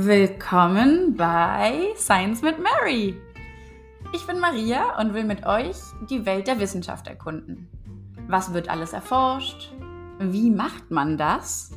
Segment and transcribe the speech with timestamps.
[0.00, 3.20] Willkommen bei Science mit Mary.
[4.14, 5.74] Ich bin Maria und will mit euch
[6.08, 7.68] die Welt der Wissenschaft erkunden.
[8.28, 9.72] Was wird alles erforscht?
[10.20, 11.72] Wie macht man das?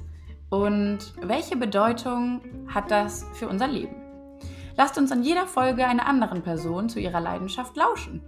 [0.51, 3.95] Und welche Bedeutung hat das für unser Leben?
[4.77, 8.21] Lasst uns in jeder Folge einer anderen Person zu ihrer Leidenschaft lauschen.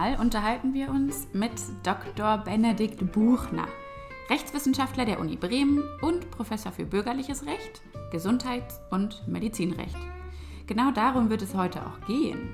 [0.00, 2.38] Mal unterhalten wir uns mit Dr.
[2.38, 3.68] Benedikt Buchner,
[4.30, 9.98] Rechtswissenschaftler der Uni Bremen und Professor für bürgerliches Recht, Gesundheits- und Medizinrecht.
[10.66, 12.48] Genau darum wird es heute auch gehen.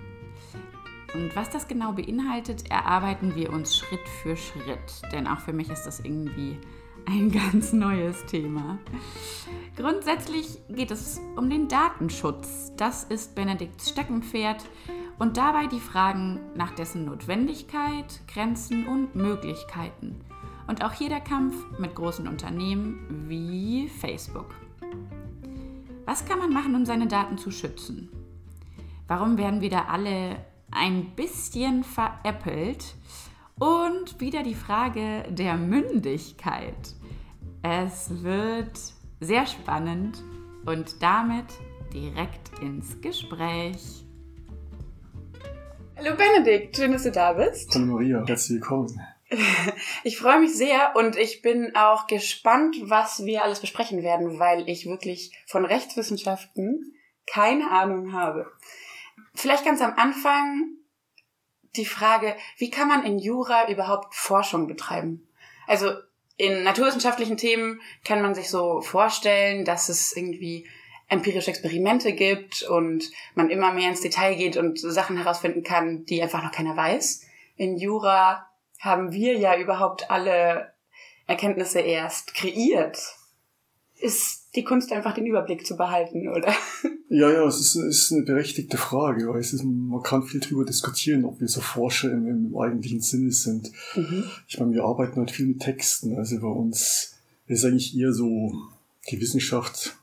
[1.14, 5.12] Und was das genau beinhaltet, erarbeiten wir uns Schritt für Schritt.
[5.12, 6.58] Denn auch für mich ist das irgendwie
[7.06, 8.78] ein ganz neues Thema.
[9.76, 12.72] Grundsätzlich geht es um den Datenschutz.
[12.76, 14.64] Das ist Benedikts Steckenpferd
[15.18, 20.20] und dabei die Fragen nach dessen Notwendigkeit, Grenzen und Möglichkeiten.
[20.66, 24.54] Und auch hier der Kampf mit großen Unternehmen wie Facebook.
[26.04, 28.08] Was kann man machen, um seine Daten zu schützen?
[29.08, 32.96] Warum werden wieder alle ein bisschen veräppelt?
[33.58, 36.74] Und wieder die Frage der Mündigkeit.
[37.62, 38.78] Es wird
[39.20, 40.22] sehr spannend
[40.66, 41.46] und damit
[41.90, 44.04] direkt ins Gespräch.
[45.96, 47.74] Hallo Benedikt, schön, dass du da bist.
[47.74, 49.00] Hallo Maria, herzlich willkommen.
[50.04, 54.68] Ich freue mich sehr und ich bin auch gespannt, was wir alles besprechen werden, weil
[54.68, 56.94] ich wirklich von Rechtswissenschaften
[57.26, 58.52] keine Ahnung habe.
[59.34, 60.75] Vielleicht ganz am Anfang
[61.76, 65.28] die Frage, wie kann man in Jura überhaupt Forschung betreiben?
[65.66, 65.92] Also
[66.36, 70.66] in naturwissenschaftlichen Themen kann man sich so vorstellen, dass es irgendwie
[71.08, 76.20] empirische Experimente gibt und man immer mehr ins Detail geht und Sachen herausfinden kann, die
[76.20, 77.22] einfach noch keiner weiß.
[77.56, 78.46] In Jura
[78.80, 80.72] haben wir ja überhaupt alle
[81.26, 82.98] Erkenntnisse erst kreiert.
[83.98, 86.52] Ist die Kunst einfach den Überblick zu behalten, oder?
[87.08, 90.64] Ja, ja, es ist, ist eine berechtigte Frage, weil es ist, man kann viel darüber
[90.64, 93.70] diskutieren, ob wir so Forscher im, im eigentlichen Sinne sind.
[93.94, 94.24] Mhm.
[94.48, 97.14] Ich meine, wir arbeiten halt viel mit Texten, also bei uns
[97.46, 98.52] ist eigentlich eher so,
[99.08, 99.96] die Wissenschaft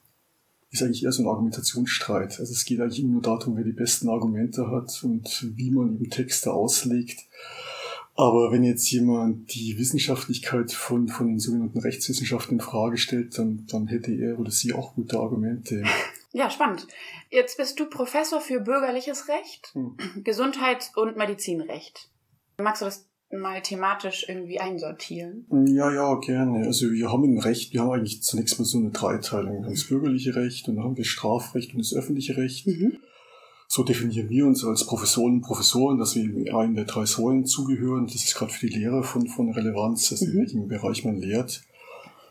[0.72, 2.40] ist eigentlich eher so ein Argumentationsstreit.
[2.40, 5.96] Also es geht eigentlich immer nur darum, wer die besten Argumente hat und wie man
[5.96, 7.20] eben Texte auslegt.
[8.16, 13.66] Aber wenn jetzt jemand die Wissenschaftlichkeit von, von den sogenannten Rechtswissenschaften in Frage stellt, dann,
[13.72, 15.84] dann hätte er oder sie auch gute Argumente.
[16.32, 16.88] Ja, spannend.
[17.30, 19.98] Jetzt bist du Professor für bürgerliches Recht, hm.
[20.24, 22.10] Gesundheits- und Medizinrecht.
[22.58, 25.46] Magst du das mal thematisch irgendwie einsortieren?
[25.68, 26.66] Ja, ja, gerne.
[26.66, 29.60] Also wir haben im Recht, wir haben eigentlich zunächst mal so eine Dreiteilung.
[29.60, 32.68] Wir haben das bürgerliche Recht und dann haben wir Strafrecht und das öffentliche Recht.
[32.68, 32.98] Mhm.
[33.76, 38.06] So definieren wir uns als Professoren und Professoren, dass wir einen der drei Säulen zugehören.
[38.06, 40.28] Das ist gerade für die Lehre von, von Relevanz, mhm.
[40.28, 41.64] in welchem Bereich man lehrt.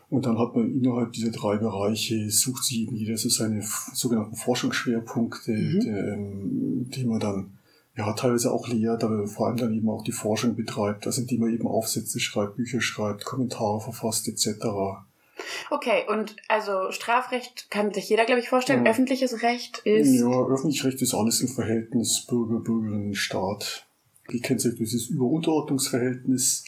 [0.09, 3.61] Und dann hat man innerhalb dieser drei Bereiche, sucht sich eben jeder so seine
[3.93, 5.79] sogenannten Forschungsschwerpunkte, mhm.
[5.81, 7.57] die, ähm, die man dann
[7.97, 11.41] ja, teilweise auch lehrt, aber vor allem dann eben auch die Forschung betreibt, also indem
[11.41, 14.65] man eben Aufsätze schreibt, Bücher schreibt, Kommentare verfasst etc.
[15.69, 18.85] Okay, und also Strafrecht kann sich jeder, glaube ich, vorstellen.
[18.85, 18.91] Ja.
[18.91, 20.13] Öffentliches Recht ist.
[20.13, 23.85] Ja, öffentliches Recht ist alles im Verhältnis Bürger, Bürgerinnen, Staat.
[24.29, 26.63] Sich durch dieses Überunterordnungsverhältnis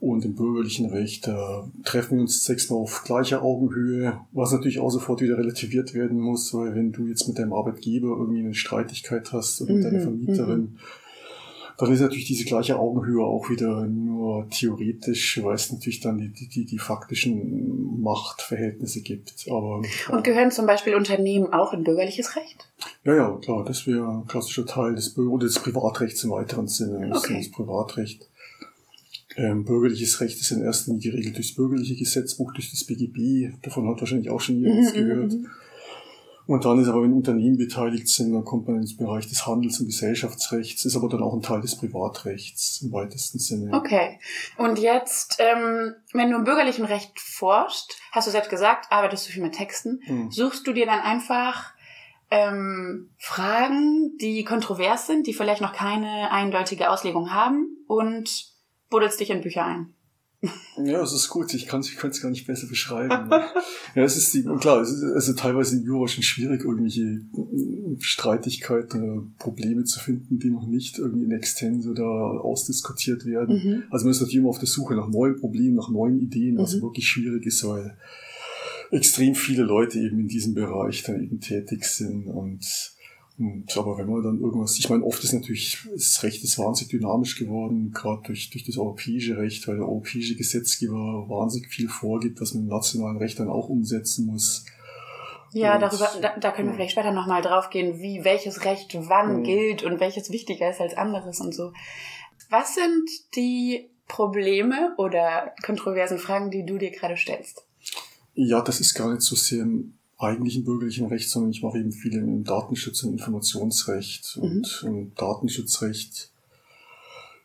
[0.00, 4.90] und im bürgerlichen Recht da treffen wir uns sechsmal auf gleicher Augenhöhe, was natürlich auch
[4.90, 9.32] sofort wieder relativiert werden muss, weil wenn du jetzt mit deinem Arbeitgeber irgendwie eine Streitigkeit
[9.32, 10.78] hast oder mit mhm, deiner Vermieterin, mhm.
[11.78, 16.48] Dann ist natürlich diese gleiche Augenhöhe auch wieder nur theoretisch, weil es natürlich dann die,
[16.48, 19.46] die, die faktischen Machtverhältnisse gibt.
[19.50, 22.68] Aber, Und gehören zum Beispiel Unternehmen auch in bürgerliches Recht?
[23.04, 27.12] Ja, ja, klar, das wäre ein klassischer Teil des, Bürger des Privatrechts im weiteren Sinne.
[27.14, 27.38] Okay.
[27.38, 28.26] Das Privatrecht
[29.36, 33.52] ähm, bürgerliches Recht ist in erster Linie geregelt durchs bürgerliche Gesetzbuch, durch das BGB.
[33.62, 35.32] Davon hat wahrscheinlich auch schon jemand mhm, gehört.
[36.46, 39.80] Und dann ist aber, wenn Unternehmen beteiligt sind, dann kommt man ins Bereich des Handels-
[39.80, 43.74] und Gesellschaftsrechts, ist aber dann auch ein Teil des Privatrechts im weitesten Sinne.
[43.74, 44.20] Okay.
[44.56, 49.32] Und jetzt, ähm, wenn du im bürgerlichen Recht forschst, hast du selbst gesagt, arbeitest du
[49.32, 50.30] viel mit Texten, hm.
[50.30, 51.74] suchst du dir dann einfach
[52.30, 58.52] ähm, Fragen, die kontrovers sind, die vielleicht noch keine eindeutige Auslegung haben und
[58.88, 59.95] buddelst dich in Bücher ein.
[60.84, 61.54] Ja, es ist gut.
[61.54, 63.30] Ich kann es ich gar nicht besser beschreiben.
[63.94, 67.20] ja, es ist die, klar, es ist also teilweise in Jura schon schwierig, irgendwelche
[67.98, 73.56] Streitigkeiten oder Probleme zu finden, die noch nicht irgendwie in Extenso oder ausdiskutiert werden.
[73.56, 73.82] Mhm.
[73.90, 76.76] Also man ist natürlich immer auf der Suche nach neuen Problemen, nach neuen Ideen, was
[76.76, 76.82] mhm.
[76.82, 77.96] wirklich schwierig ist, weil
[78.90, 82.95] extrem viele Leute eben in diesem Bereich dann eben tätig sind und
[83.38, 86.90] Und, aber wenn man dann irgendwas, ich meine, oft ist natürlich, das Recht ist wahnsinnig
[86.90, 90.94] dynamisch geworden, gerade durch, durch das europäische Recht, weil der europäische Gesetzgeber
[91.28, 94.64] wahnsinnig viel vorgibt, was man im nationalen Recht dann auch umsetzen muss.
[95.52, 96.76] Ja, Und- darüber, da, da können wir ja.
[96.76, 99.42] vielleicht später nochmal drauf gehen, wie welches Recht wann Mhm.
[99.44, 101.72] gilt und welches wichtiger ist als anderes und so.
[102.48, 107.66] Was sind die Probleme oder kontroversen Fragen, die du dir gerade stellst?
[108.34, 109.66] Ja, das ist gar nicht so sehr
[110.18, 114.38] eigentlichen bürgerlichen Recht, sondern ich mache eben viel im Datenschutz- und Informationsrecht.
[114.40, 116.30] Und im Datenschutzrecht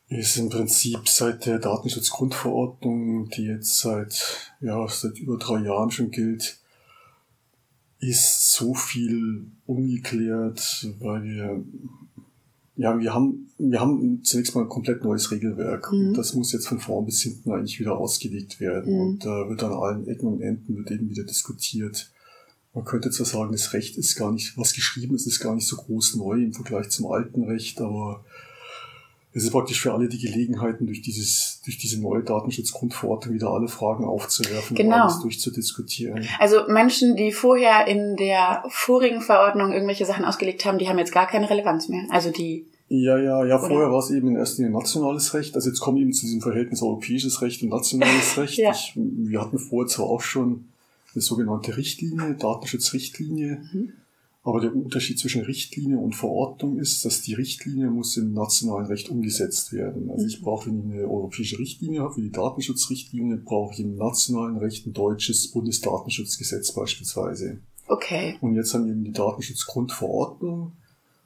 [0.07, 6.11] ist im Prinzip seit der Datenschutzgrundverordnung, die jetzt seit, ja, seit über drei Jahren schon
[6.11, 6.59] gilt,
[7.99, 11.63] ist so viel ungeklärt, weil wir,
[12.75, 15.91] ja, wir haben, wir haben zunächst mal ein komplett neues Regelwerk.
[15.91, 16.07] Mhm.
[16.07, 18.93] Und das muss jetzt von vorn bis hinten eigentlich wieder ausgelegt werden.
[18.93, 18.99] Mhm.
[19.01, 22.10] Und da wird an allen Ecken und Enden wird eben wieder diskutiert.
[22.73, 25.67] Man könnte zwar sagen, das Recht ist gar nicht, was geschrieben ist, ist gar nicht
[25.67, 28.23] so groß neu im Vergleich zum alten Recht, aber
[29.33, 33.67] es ist praktisch für alle die Gelegenheiten, durch dieses, durch diese neue Datenschutzgrundverordnung wieder alle
[33.67, 34.95] Fragen aufzuwerfen Genau.
[34.95, 36.25] und alles durchzudiskutieren.
[36.39, 41.13] Also Menschen, die vorher in der vorigen Verordnung irgendwelche Sachen ausgelegt haben, die haben jetzt
[41.13, 42.05] gar keine Relevanz mehr.
[42.09, 45.55] Also die, Ja, ja, ja, vorher war es eben in erster Linie nationales Recht.
[45.55, 48.57] Also jetzt kommen eben zu diesem Verhältnis europäisches Recht und nationales Recht.
[48.57, 48.71] Ja.
[48.71, 50.65] ich, wir hatten vorher zwar auch schon
[51.13, 53.93] eine sogenannte Richtlinie, Datenschutzrichtlinie, Mhm.
[54.43, 59.09] aber der Unterschied zwischen Richtlinie und Verordnung ist, dass die Richtlinie muss im nationalen Recht
[59.09, 60.09] umgesetzt werden.
[60.09, 60.43] Also ich Mhm.
[60.43, 64.87] brauche, wenn ich eine europäische Richtlinie habe, wie die Datenschutzrichtlinie, brauche ich im nationalen Recht
[64.87, 67.59] ein deutsches Bundesdatenschutzgesetz beispielsweise.
[67.87, 68.37] okay.
[68.41, 70.73] Und jetzt haben wir eben die Datenschutzgrundverordnung.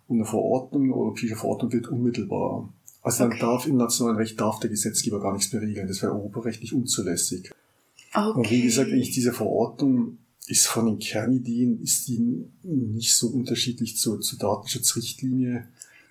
[0.07, 2.69] Und eine Verordnung, eine europäische Verordnung wird unmittelbar.
[3.01, 3.39] Also dann Okay.
[3.41, 5.87] darf im nationalen Recht darf der Gesetzgeber gar nichts mehr regeln.
[5.87, 7.51] Das wäre europarechtlich unzulässig.
[8.15, 8.37] Okay.
[8.39, 10.17] Und wie gesagt, eigentlich diese Verordnung
[10.47, 12.19] ist von den Kernideen, ist die
[12.63, 15.67] nicht so unterschiedlich zur, zur Datenschutzrichtlinie.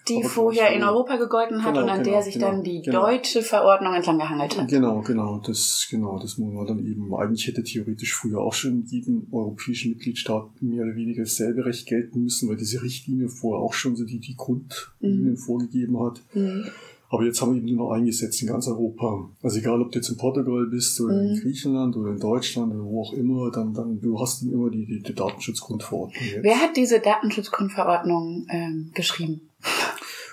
[0.09, 0.83] die aber vorher in.
[0.83, 3.07] Europa gegolten hat Genau, und an genau, der sich genau, dann die genau.
[3.07, 4.69] deutsche Verordnung entlang gehangelt hat.
[4.69, 8.81] Genau, genau, das, genau, das muss man dann eben, eigentlich hätte theoretisch früher auch schon
[8.81, 13.63] in jedem europäischen Mitgliedstaat mehr oder weniger dasselbe Recht gelten müssen, weil diese Richtlinie vorher
[13.63, 15.37] auch schon so die, die Grundlinien Mhm.
[15.37, 16.21] vorgegeben hat.
[16.35, 16.67] Mhm.
[17.15, 19.31] Aber jetzt haben wir eben nur noch eingesetzt in ganz Europa.
[19.41, 21.41] Also egal, ob du jetzt in Portugal bist oder in Mhm.
[21.41, 25.01] Griechenland oder in Deutschland oder wo auch immer, dann, dann du hast immer die, die,
[25.01, 26.43] die Datenschutzgrundverordnung jetzt.
[26.43, 29.43] Wer hat diese Datenschutzgrundverordnung ähm, geschrieben?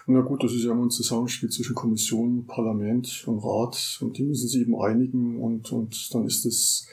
[0.08, 4.24] Na gut, das ist ja immer ein Zusammenspiel zwischen Kommission, Parlament und Rat und die
[4.24, 6.88] müssen sich eben einigen und, und dann ist es,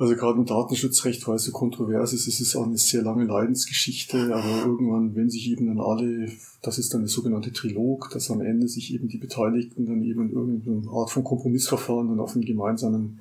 [0.00, 3.24] also gerade im Datenschutzrecht, weil es so kontrovers ist, ist es auch eine sehr lange
[3.24, 6.32] Leidensgeschichte, aber irgendwann, wenn sich eben dann alle,
[6.62, 10.30] das ist dann der sogenannte Trilog, dass am Ende sich eben die Beteiligten dann eben
[10.30, 13.20] in irgendeiner Art von Kompromissverfahren dann auf einen gemeinsamen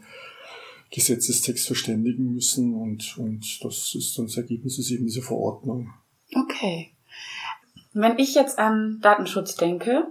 [0.91, 5.89] Gesetzestext verständigen müssen und, und das ist dann das Ergebnis ist eben diese Verordnung.
[6.33, 6.91] Okay.
[7.93, 10.07] Wenn ich jetzt an Datenschutz denke,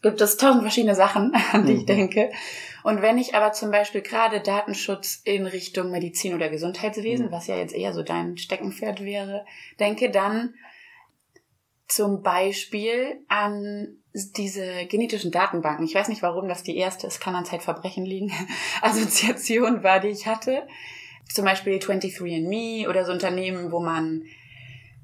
[0.00, 1.86] gibt es tausend verschiedene Sachen, an die ich Mhm.
[1.86, 2.30] denke.
[2.84, 7.32] Und wenn ich aber zum Beispiel gerade Datenschutz in Richtung Medizin oder Gesundheitswesen, Mhm.
[7.32, 9.44] was ja jetzt eher so dein Steckenpferd wäre,
[9.80, 10.54] denke, dann
[11.86, 13.96] zum Beispiel an
[14.36, 15.86] diese genetischen Datenbanken.
[15.86, 18.30] Ich weiß nicht, warum das die erste, es kann an Zeitverbrechen liegen,
[18.82, 20.66] Assoziation war, die ich hatte.
[21.32, 24.24] Zum Beispiel 23andMe oder so Unternehmen, wo man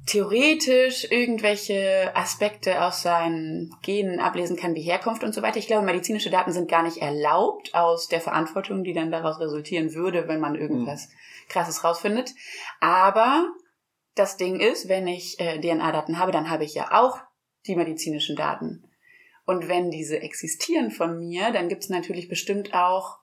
[0.07, 5.59] theoretisch irgendwelche Aspekte aus seinen Genen ablesen kann, wie Herkunft und so weiter.
[5.59, 9.95] Ich glaube, medizinische Daten sind gar nicht erlaubt aus der Verantwortung, die dann daraus resultieren
[9.95, 11.09] würde, wenn man irgendwas
[11.49, 12.33] Krasses rausfindet.
[12.81, 13.49] Aber
[14.15, 17.19] das Ding ist, wenn ich äh, DNA-Daten habe, dann habe ich ja auch
[17.67, 18.85] die medizinischen Daten.
[19.47, 23.19] Und wenn diese existieren von mir, dann gibt es natürlich bestimmt auch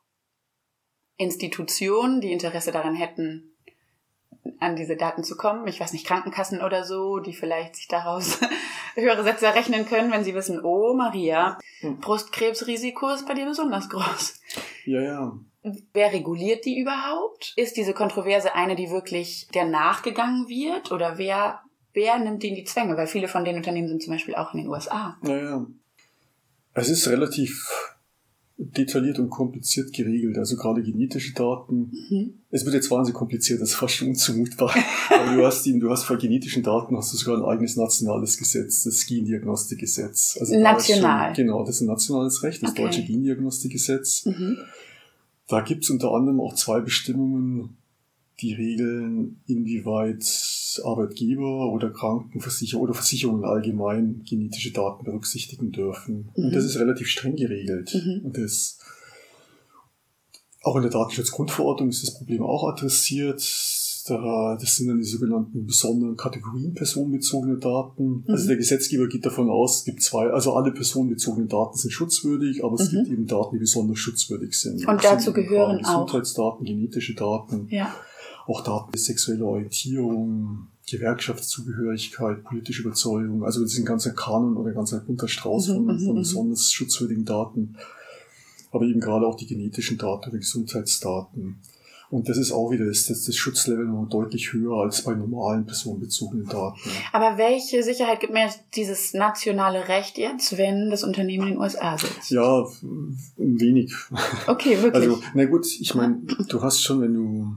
[1.17, 3.50] Institutionen, die Interesse daran hätten,
[4.59, 5.67] an diese Daten zu kommen.
[5.67, 8.39] Ich weiß nicht, Krankenkassen oder so, die vielleicht sich daraus
[8.95, 11.99] höhere Sätze errechnen können, wenn sie wissen, oh Maria, Hm.
[11.99, 14.39] Brustkrebsrisiko ist bei dir besonders groß.
[14.85, 15.33] Ja, ja.
[15.93, 17.53] Wer reguliert die überhaupt?
[17.55, 20.91] Ist diese Kontroverse eine, die wirklich der nachgegangen wird?
[20.91, 21.61] Oder wer,
[21.93, 22.97] wer nimmt die in die Zwänge?
[22.97, 25.17] Weil viele von den Unternehmen sind zum Beispiel auch in den USA.
[25.21, 25.65] Naja,
[26.73, 27.67] es ist relativ
[28.63, 30.37] detailliert und kompliziert geregelt.
[30.37, 31.91] Also gerade genetische Daten.
[32.09, 32.33] Mhm.
[32.51, 34.73] Es wird jetzt wahnsinnig kompliziert, das ist fast schon unzumutbar.
[35.09, 38.37] Aber du hast eben, du hast bei genetischen Daten hast du sogar ein eigenes nationales
[38.37, 40.37] Gesetz, das Gendiagnostikgesetz.
[40.39, 41.35] Also da National.
[41.35, 42.83] Schon, genau, das ist ein nationales Recht, das Okay.
[42.83, 44.25] deutsche Gendiagnostikgesetz.
[44.25, 44.57] Mhm.
[45.47, 47.77] Da gibt's unter anderem auch zwei Bestimmungen,
[48.41, 50.23] die regeln, inwieweit
[50.79, 56.29] Arbeitgeber oder Krankenversicherer oder Versicherungen allgemein genetische Daten berücksichtigen dürfen.
[56.35, 56.45] Mhm.
[56.45, 57.93] Und das ist relativ streng geregelt.
[57.93, 58.25] Mhm.
[58.25, 58.77] Und das
[60.63, 63.39] auch in der Datenschutzgrundverordnung ist das Problem auch adressiert.
[63.39, 68.23] das sind dann die sogenannten besonderen Kategorien personenbezogene Daten.
[68.27, 68.47] Also mhm.
[68.49, 72.75] der Gesetzgeber geht davon aus, es gibt zwei, also alle personenbezogenen Daten sind schutzwürdig, aber
[72.75, 72.97] es mhm.
[72.97, 74.87] gibt eben Daten, die besonders schutzwürdig sind.
[74.87, 77.95] Und dazu gehören auch Gesundheitsdaten, genetische Daten, ja.
[78.51, 84.69] Auch Daten der sexuellen Orientierung, Gewerkschaftszugehörigkeit, politische Überzeugung, also das ist ein ganzer Kanon oder
[84.69, 86.15] ein ganzer bunter Strauß mhm, von, von mhm, mhm.
[86.15, 87.75] besonders schutzwürdigen Daten,
[88.71, 91.59] aber eben gerade auch die genetischen Daten oder Gesundheitsdaten.
[92.11, 95.65] Und das ist auch wieder das, das, das Schutzlevel noch deutlich höher als bei normalen
[95.65, 96.77] personenbezogenen Daten.
[97.13, 101.97] Aber welche Sicherheit gibt mir dieses nationale Recht jetzt, wenn das Unternehmen in den USA
[101.97, 102.29] sitzt?
[102.29, 102.65] Ja,
[103.37, 103.93] wenig.
[104.45, 104.93] Okay, wirklich.
[104.93, 106.17] Also, na gut, ich meine,
[106.49, 107.55] du hast schon, wenn du,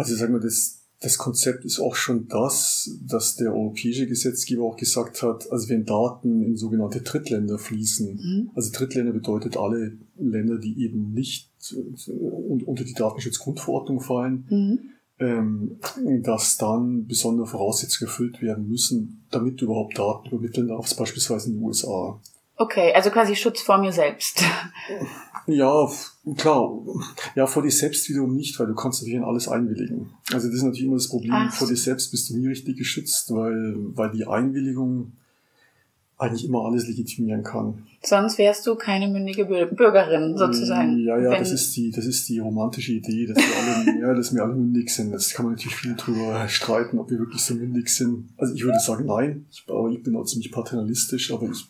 [0.00, 4.76] also sagen wir, das, das Konzept ist auch schon das, dass der europäische Gesetzgeber auch
[4.78, 8.50] gesagt hat, also wenn Daten in sogenannte Drittländer fließen, mhm.
[8.54, 14.78] also Drittländer bedeutet alle Länder, die eben nicht äh, unter die Datenschutzgrundverordnung fallen, mhm.
[15.18, 15.76] ähm,
[16.22, 21.56] dass dann besondere Voraussetzungen erfüllt werden müssen, damit du überhaupt Daten übermitteln darfst, beispielsweise in
[21.56, 22.18] den USA.
[22.60, 24.42] Okay, also quasi Schutz vor mir selbst.
[25.46, 25.88] Ja,
[26.36, 26.78] klar.
[27.34, 30.10] Ja, vor dir selbst wiederum nicht, weil du kannst natürlich in alles einwilligen.
[30.30, 31.32] Also das ist natürlich immer das Problem.
[31.32, 31.54] Ach.
[31.54, 35.12] Vor dir selbst bist du nie richtig geschützt, weil, weil die Einwilligung
[36.18, 37.86] eigentlich immer alles legitimieren kann.
[38.02, 40.98] Sonst wärst du keine mündige Bürgerin sozusagen.
[40.98, 44.34] Ja, ja, das ist die, das ist die romantische Idee, dass wir alle, ja, dass
[44.34, 45.12] wir alle mündig sind.
[45.12, 48.28] Das kann man natürlich viel drüber streiten, ob wir wirklich so mündig sind.
[48.36, 49.46] Also ich würde sagen, nein.
[49.50, 51.66] Ich, aber ich bin auch ziemlich paternalistisch, aber ich,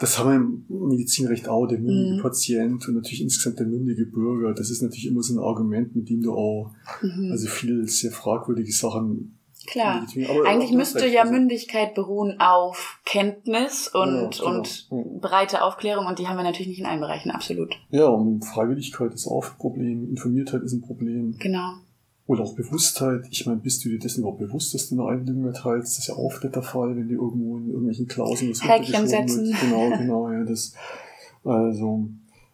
[0.00, 2.22] das haben wir im Medizinrecht auch, der mündige mhm.
[2.22, 4.52] Patient und natürlich insgesamt der mündige Bürger.
[4.52, 7.30] Das ist natürlich immer so ein Argument, mit dem du auch mhm.
[7.30, 10.06] also viel sehr fragwürdige Sachen Klar.
[10.46, 14.98] Eigentlich müsste ja also Mündigkeit beruhen auf Kenntnis und, ja, und ja.
[15.20, 17.74] breite Aufklärung und die haben wir natürlich nicht in allen Bereichen, absolut.
[17.90, 21.36] Ja, und Freiwilligkeit ist auch ein Problem, Informiertheit ist ein Problem.
[21.38, 21.74] Genau.
[22.26, 23.26] Oder auch Bewusstheit.
[23.30, 25.92] Ich meine, bist du dir dessen überhaupt bewusst, dass du eine Einwilligung erteilst?
[25.92, 29.46] Das ist ja oft der Fall, wenn dir irgendwo in irgendwelchen Klauseln das Häkchen setzen.
[29.46, 29.56] Wird.
[29.60, 30.72] Genau, genau, ja, das,
[31.44, 32.08] also,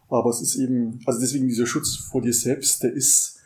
[0.09, 3.37] aber es ist eben, also deswegen dieser Schutz vor dir selbst, der ist,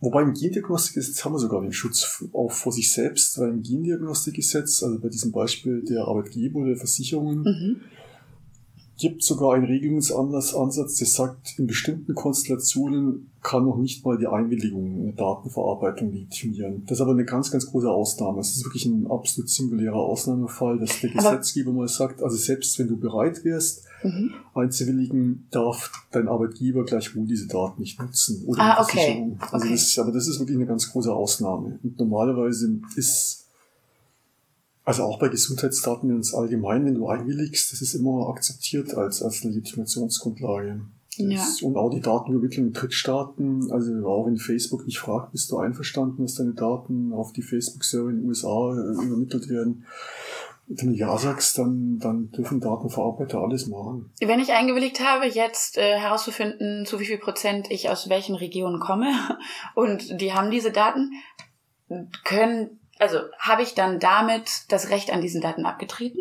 [0.00, 4.82] wobei im Gendiagnostikgesetz haben wir sogar den Schutz auch vor sich selbst, weil im Gendiagnostikgesetz,
[4.82, 7.80] also bei diesem Beispiel der Arbeitgeber oder der Versicherungen, mhm
[8.98, 15.00] gibt sogar einen Regelungsansatz, der sagt, in bestimmten Konstellationen kann noch nicht mal die Einwilligung
[15.00, 16.82] eine Datenverarbeitung legitimieren.
[16.86, 18.40] Das ist aber eine ganz, ganz große Ausnahme.
[18.40, 22.88] Es ist wirklich ein absolut singulärer Ausnahmefall, dass der Gesetzgeber mal sagt, also selbst wenn
[22.88, 24.32] du bereit wärst, mhm.
[24.54, 28.44] einzuwilligen, darf dein Arbeitgeber gleichwohl diese Daten nicht nutzen.
[28.46, 29.32] Oder ah, okay.
[29.40, 29.74] Also okay.
[29.74, 31.78] Das ist, aber das ist wirklich eine ganz große Ausnahme.
[31.84, 33.47] Und normalerweise ist
[34.88, 39.44] also auch bei Gesundheitsdaten ins Allgemein, wenn du einwilligst, das ist immer akzeptiert als, als
[39.44, 40.80] Legitimationsgrundlage.
[41.18, 41.44] Ja.
[41.60, 46.22] Und auch die Datenübermittlung in Drittstaaten, also auch wenn Facebook nicht fragt, bist du einverstanden,
[46.22, 49.84] dass deine Daten auf die Facebook-Server in den USA äh, übermittelt werden.
[50.68, 54.10] Wenn du Ja sagst, dann, dann dürfen Datenverarbeiter alles machen.
[54.22, 58.80] Wenn ich eingewilligt habe, jetzt äh, herauszufinden, zu wie viel Prozent ich aus welchen Regionen
[58.80, 59.12] komme
[59.74, 61.10] und die haben diese Daten,
[62.24, 66.20] können also habe ich dann damit das Recht an diesen Daten abgetreten?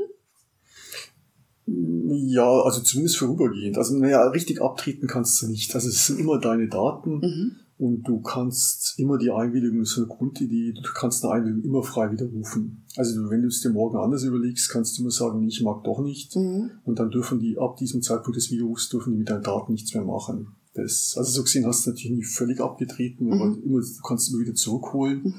[1.68, 3.78] Ja, also zumindest vorübergehend.
[3.78, 5.76] Also naja, richtig abtreten kannst du nicht.
[5.76, 7.52] Also es sind immer deine Daten mhm.
[7.78, 11.84] und du kannst immer die Einwilligung, das ist eine Grundidee, du kannst eine Einwilligung immer
[11.84, 12.86] frei widerrufen.
[12.96, 16.00] Also wenn du es dir morgen anders überlegst, kannst du immer sagen, ich mag doch
[16.00, 16.38] nicht.
[16.38, 16.72] Mhm.
[16.86, 19.94] Und dann dürfen die ab diesem Zeitpunkt des Widerrufs dürfen die mit deinen Daten nichts
[19.94, 20.56] mehr machen.
[20.74, 23.34] Das, also so gesehen hast du natürlich nie völlig abgetreten, mhm.
[23.34, 25.36] aber immer, du kannst immer wieder zurückholen.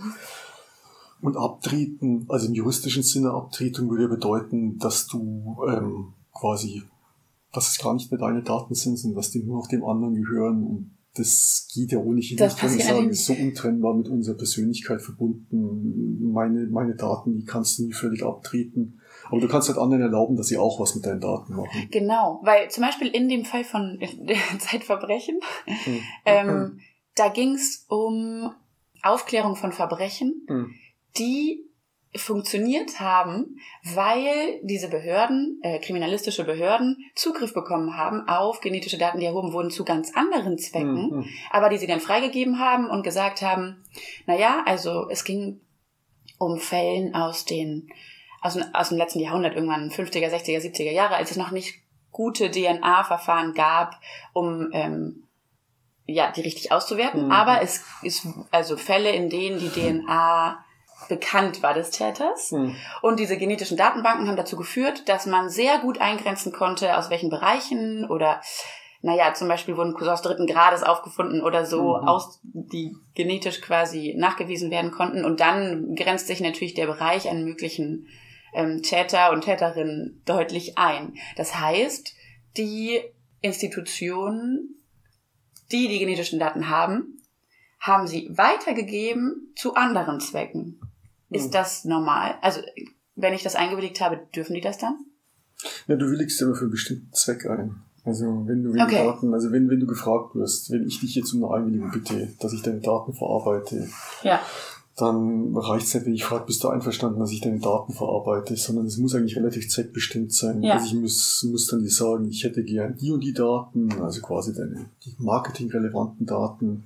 [1.21, 1.27] Mhm.
[1.27, 6.83] Und abtreten, also im juristischen Sinne Abtretung würde ja bedeuten, dass du ähm, quasi,
[7.53, 10.15] dass es gar nicht mehr deine Daten sind, sondern dass die nur noch dem anderen
[10.15, 10.65] gehören.
[10.65, 14.37] Und das geht ja ohnehin das nicht, kann ich sagen, ist so untrennbar mit unserer
[14.37, 16.33] Persönlichkeit verbunden.
[16.33, 19.01] Meine, meine Daten, die kannst du nie völlig abtreten.
[19.29, 21.89] Aber du kannst halt anderen erlauben, dass sie auch was mit deinen Daten machen.
[21.91, 23.99] Genau, weil zum Beispiel in dem Fall von
[24.59, 25.99] Zeitverbrechen, hm.
[26.25, 26.81] ähm,
[27.17, 28.53] da ging es um
[29.03, 30.47] Aufklärung von Verbrechen.
[30.47, 30.71] Hm
[31.17, 31.65] die
[32.17, 33.59] funktioniert haben,
[33.95, 39.71] weil diese Behörden, äh, kriminalistische Behörden, Zugriff bekommen haben auf genetische Daten, die erhoben wurden
[39.71, 41.29] zu ganz anderen Zwecken, mhm.
[41.50, 43.85] aber die sie dann freigegeben haben und gesagt haben,
[44.27, 45.61] na ja, also es ging
[46.38, 47.91] um Fällen aus den
[48.41, 51.75] aus, aus dem letzten Jahrhundert, irgendwann 50er, 60er, 70er Jahre, als es noch nicht
[52.12, 53.97] gute DNA-Verfahren gab,
[54.33, 55.25] um ähm,
[56.07, 57.27] ja, die richtig auszuwerten.
[57.27, 57.33] Mhm.
[57.33, 60.65] Aber es ist also Fälle, in denen die DNA
[61.09, 62.50] bekannt war des Täters.
[62.50, 62.75] Hm.
[63.03, 67.31] Und diese genetischen Datenbanken haben dazu geführt, dass man sehr gut eingrenzen konnte, aus welchen
[67.31, 68.41] Bereichen oder
[69.00, 72.09] naja, zum Beispiel wurden Cousins dritten Grades aufgefunden oder so, Mhm.
[72.09, 75.25] aus, die genetisch quasi nachgewiesen werden konnten.
[75.25, 78.09] Und dann grenzt sich natürlich der Bereich an möglichen
[78.55, 81.15] ähm, Täter und Täterinnen deutlich ein.
[81.37, 82.12] Das heißt,
[82.57, 83.00] die
[83.41, 84.83] Institutionen,
[85.71, 87.23] die die genetischen Daten haben,
[87.79, 90.81] haben sie weitergegeben zu anderen Zwecken.
[91.30, 91.50] Ist Mhm.
[91.52, 92.35] das normal?
[92.42, 92.61] Also,
[93.16, 94.97] wenn ich das eingewilligt habe, dürfen die das dann?
[95.88, 97.82] Ja, du willigst immer für einen bestimmten Zweck ein.
[98.04, 99.04] Also wenn du, wenn Okay.
[99.04, 102.32] Daten, also wenn, wenn du gefragt wirst, wenn ich dich jetzt um eine Einwilligung bitte,
[102.40, 103.88] dass ich deine Daten verarbeite,
[104.23, 104.40] Ja.
[104.97, 108.56] dann reicht es nicht, wenn ich frage, bist du einverstanden, dass ich deine Daten verarbeite,
[108.56, 110.62] sondern es muss eigentlich relativ zweckbestimmt sein.
[110.62, 110.75] Ja.
[110.75, 114.23] Also ich muss, muss dann dir sagen, ich hätte gern die und die Daten, also
[114.23, 116.85] quasi deine die marketingrelevanten Daten.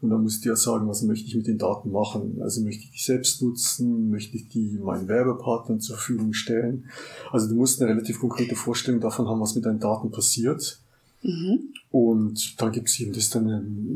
[0.00, 2.38] Und dann musst du ja sagen, was möchte ich mit den Daten machen.
[2.42, 6.84] Also möchte ich die selbst nutzen, möchte ich die meinen Werbepartnern zur Verfügung stellen.
[7.32, 10.80] Also du musst eine relativ konkrete Vorstellung davon haben, was mit deinen Daten passiert.
[11.22, 11.72] Mhm.
[11.90, 13.46] Und dann gibt es eben das dann,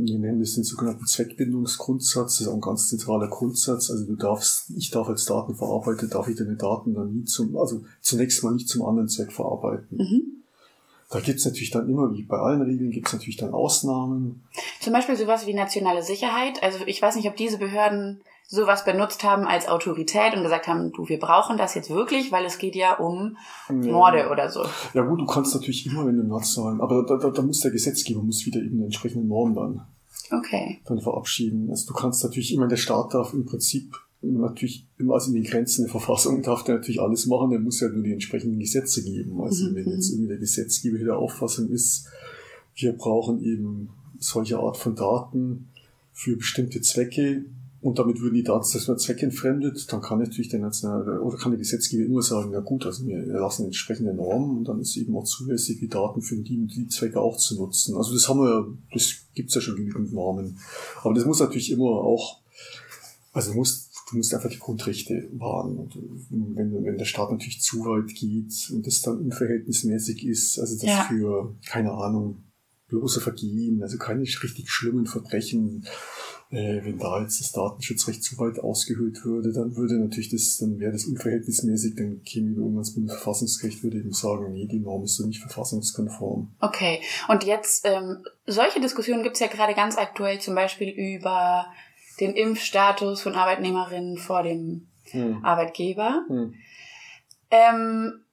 [0.06, 3.90] wir nennen das den sogenannten Zweckbindungsgrundsatz, das ist auch ein ganz zentraler Grundsatz.
[3.90, 7.84] Also du darfst, ich darf als Datenverarbeiter, darf ich deine Daten dann nie zum, also
[8.00, 9.98] zunächst mal nicht zum anderen Zweck verarbeiten.
[9.98, 10.22] Mhm.
[11.10, 14.44] Da gibt es natürlich dann immer, wie bei allen Regeln, gibt es natürlich dann Ausnahmen.
[14.80, 16.62] Zum Beispiel sowas wie nationale Sicherheit.
[16.62, 20.92] Also ich weiß nicht, ob diese Behörden sowas benutzt haben als Autorität und gesagt haben,
[20.92, 23.36] du, wir brauchen das jetzt wirklich, weil es geht ja um
[23.68, 24.64] Morde oder so.
[24.94, 27.70] Ja gut, du kannst natürlich immer, wenn du nationalen, aber da, da, da muss der
[27.70, 29.86] Gesetzgeber muss wieder eben eine entsprechende Norm dann,
[30.32, 30.80] Okay.
[30.86, 31.70] dann verabschieden.
[31.70, 35.44] Also du kannst natürlich immer, der Staat darf im Prinzip natürlich immer also in den
[35.50, 39.02] Grenzen der Verfassung darf der natürlich alles machen, der muss ja nur die entsprechenden Gesetze
[39.02, 39.40] geben.
[39.40, 42.06] Also Mhm, wenn jetzt irgendwie der Gesetzgeber hier der Auffassung ist,
[42.74, 45.68] wir brauchen eben solche Art von Daten
[46.12, 47.44] für bestimmte Zwecke
[47.80, 51.58] und damit würden die Daten man zweckentfremdet, dann kann natürlich der nationale oder kann der
[51.58, 55.24] Gesetzgeber immer sagen, na gut, also wir erlassen entsprechende Normen und dann ist eben auch
[55.24, 57.96] zulässig, die Daten für die und die Zwecke auch zu nutzen.
[57.96, 60.58] Also das haben wir, ja- das gibt's ja schon genügend Normen.
[61.02, 62.40] Aber das muss natürlich immer auch,
[63.32, 65.76] also du musst, du musst einfach die Grundrechte wahren.
[65.76, 65.96] Und
[66.30, 70.84] wenn, wenn der Staat natürlich zu weit geht und das dann unverhältnismäßig ist, also das
[70.84, 71.04] Ja.
[71.04, 72.44] für, keine Ahnung,
[72.88, 75.86] bloße Vergehen, also keine richtig schlimmen Verbrechen,
[76.50, 80.80] äh, wenn da jetzt das Datenschutzrecht zu weit ausgehöhlt würde, dann würde natürlich das, dann
[80.80, 85.16] wäre das unverhältnismäßig, dann käme irgendwann das Bundesverfassungsgericht, würde eben sagen, nee, die Norm ist
[85.16, 86.50] so nicht verfassungskonform.
[86.58, 87.00] Okay.
[87.28, 91.66] Und jetzt, ähm, solche Diskussionen gibt es ja gerade ganz aktuell zum Beispiel über
[92.20, 95.44] den Impfstatus von Arbeitnehmerinnen vor dem Hm.
[95.44, 96.24] Arbeitgeber.
[96.28, 96.54] Hm.
[97.50, 98.24] Ähm,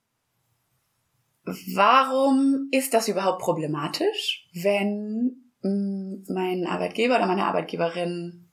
[1.74, 8.48] warum ist das überhaupt problematisch, wenn mh, mein Arbeitgeber oder meine Arbeitgeberin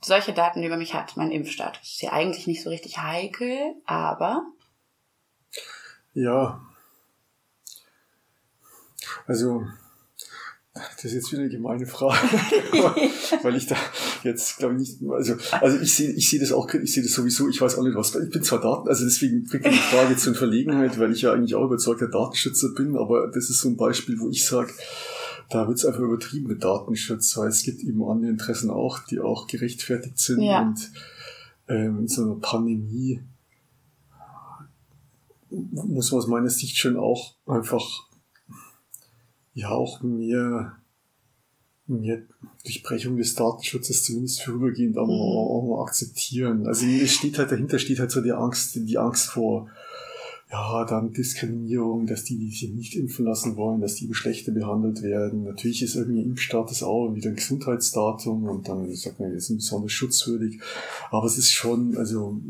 [0.00, 1.82] solche Daten über mich hat, mein Impfstatus?
[1.94, 4.44] Ist ja eigentlich nicht so richtig heikel, aber
[6.12, 6.60] Ja.
[9.26, 9.66] Also,
[10.74, 12.18] das ist jetzt wieder eine gemeine Frage,
[13.42, 13.76] weil ich da
[14.24, 17.12] jetzt glaube ich nicht, also, also ich sehe, ich sehe das auch, ich sehe das
[17.12, 20.10] sowieso, ich weiß auch nicht was, ich bin zwar Daten, also deswegen bringt die Frage
[20.10, 23.68] jetzt in Verlegenheit, weil ich ja eigentlich auch überzeugter Datenschützer bin, aber das ist so
[23.68, 24.72] ein Beispiel, wo ich sage,
[25.48, 29.20] da wird es einfach übertrieben mit Datenschutz, weil es gibt eben andere Interessen auch, die
[29.20, 30.62] auch gerechtfertigt sind Ja.
[30.62, 30.90] und
[31.68, 33.20] ähm, in so einer Pandemie
[35.50, 38.08] muss man aus meiner Sicht schon auch einfach
[39.54, 40.76] ja auch mehr,
[41.86, 42.22] mehr
[42.64, 45.00] Durchbrechung des Datenschutzes zumindest vorübergehend Mhm.
[45.12, 46.66] auch mal akzeptieren.
[46.66, 49.68] Also es steht halt dahinter steht halt so die Angst, die Angst vor
[50.50, 55.02] ja, dann Diskriminierung, dass die, die sich nicht impfen lassen wollen, dass die schlechter behandelt
[55.02, 55.42] werden.
[55.42, 59.90] Natürlich ist irgendwie Impfstatus auch wieder ein Gesundheitsdatum und dann sagt man, die sind besonders
[59.90, 60.60] schutzwürdig.
[61.10, 62.40] Aber es ist schon, also,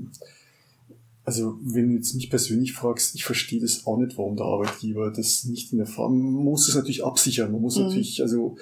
[1.25, 5.11] also wenn du jetzt mich persönlich fragst, ich verstehe das auch nicht, warum der Arbeitgeber
[5.11, 7.85] das nicht in der Form, man muss es natürlich absichern, man muss Mhm.
[7.85, 8.57] natürlich, also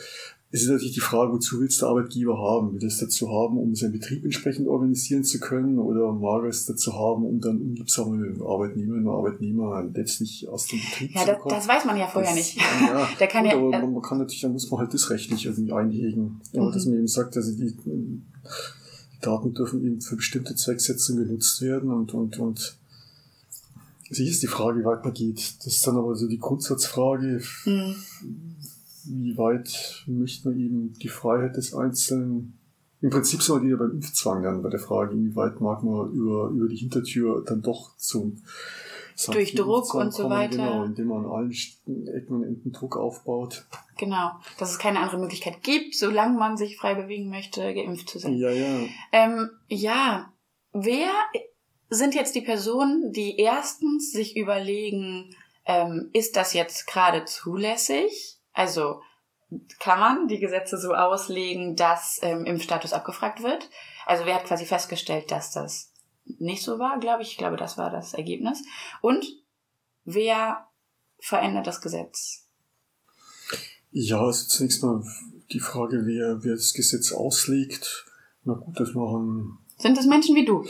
[0.54, 2.74] es ist natürlich die Frage, wozu willst der Arbeitgeber haben?
[2.74, 6.66] Will das dazu haben, um seinen Betrieb entsprechend organisieren zu können oder mag er es
[6.66, 11.54] dazu haben, um dann unliebsame Arbeitnehmerinnen und Arbeitnehmer letztlich aus dem Betrieb ja, zu bekommen?
[11.54, 12.56] das weiß man ja vorher Das- nicht.
[12.58, 15.08] Ja, Der kann gut, ja- aber man, man kann natürlich, dann muss man halt das
[15.08, 16.42] rechtlich irgendwie einhegen.
[16.52, 16.72] Ja, Mhm.
[16.72, 17.74] dass man eben sagt, also die
[19.22, 22.76] Daten dürfen eben für bestimmte Zwecksetzungen genutzt werden und, und, und
[24.10, 25.56] sicher ist die Frage, wie weit man geht.
[25.58, 27.94] Das ist dann aber so die Grundsatzfrage, Hm.
[29.04, 32.58] wie weit möchte man eben die Freiheit des Einzelnen
[33.02, 36.50] im Prinzip sind wir wieder beim Impfzwang dann bei der Frage, inwieweit mag man über,
[36.50, 38.42] über die Hintertür dann doch zum
[39.32, 40.56] Durch Druck Impfzwang und so kommen, weiter.
[40.56, 41.52] Genau, indem man an allen
[42.06, 43.66] Ecken und Enden Druck aufbaut.
[44.02, 44.32] Genau.
[44.58, 48.34] Dass es keine andere Möglichkeit gibt, solange man sich frei bewegen möchte, geimpft zu sein.
[48.34, 48.80] Ja, ja.
[49.12, 50.32] Ähm, ja,
[50.72, 51.12] wer
[51.88, 55.36] sind jetzt die Personen, die erstens sich überlegen,
[55.66, 59.00] ähm, ist das jetzt gerade zulässig Also
[59.78, 63.70] kann man die Gesetze so auslegen, dass ähm, Impfstatus abgefragt wird?
[64.04, 65.92] Also wer hat quasi festgestellt, dass das
[66.24, 67.30] nicht so war, glaube ich.
[67.30, 68.64] Ich glaube, das war das Ergebnis.
[69.00, 69.24] Und
[70.02, 70.66] wer
[71.20, 72.41] verändert das Gesetz?
[73.92, 75.02] Ja, also zunächst mal
[75.52, 78.06] die Frage, wer, wer das Gesetz auslegt.
[78.44, 79.58] Na gut, das machen.
[79.78, 80.64] Sind das Menschen wie du?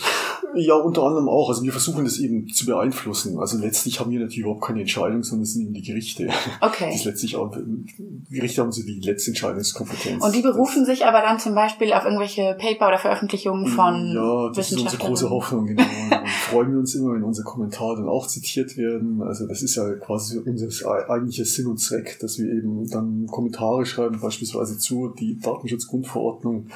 [0.55, 1.49] Ja, unter anderem auch.
[1.49, 3.39] Also wir versuchen das eben zu beeinflussen.
[3.39, 6.29] Also letztlich haben wir natürlich überhaupt keine Entscheidung, sondern es sind eben die Gerichte.
[6.61, 6.87] Okay.
[6.87, 10.25] Das ist letztlich auch, die Gerichte haben so die letzte Entscheidungskompetenz.
[10.25, 14.51] Und die berufen sich aber dann zum Beispiel auf irgendwelche Paper oder Veröffentlichungen von Ja,
[14.55, 15.83] das ist unsere große Hoffnung, genau.
[16.53, 19.23] Freuen wir uns immer, wenn unsere Kommentare dann auch zitiert werden.
[19.23, 23.87] Also das ist ja quasi unser eigentlicher Sinn und Zweck, dass wir eben dann Kommentare
[23.87, 26.67] schreiben, beispielsweise zu die Datenschutzgrundverordnung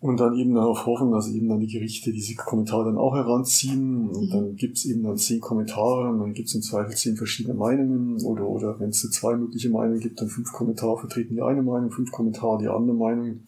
[0.00, 4.08] und dann eben darauf hoffen, dass eben dann die Gerichte diese Kommentare dann auch heranziehen.
[4.08, 4.30] Und mhm.
[4.30, 8.22] dann gibt's eben dann zehn Kommentare und dann gibt's im Zweifel zehn verschiedene Meinungen.
[8.22, 11.62] Oder, oder wenn es so zwei mögliche Meinungen gibt, dann fünf Kommentare vertreten die eine
[11.62, 13.40] Meinung, fünf Kommentare die andere Meinung.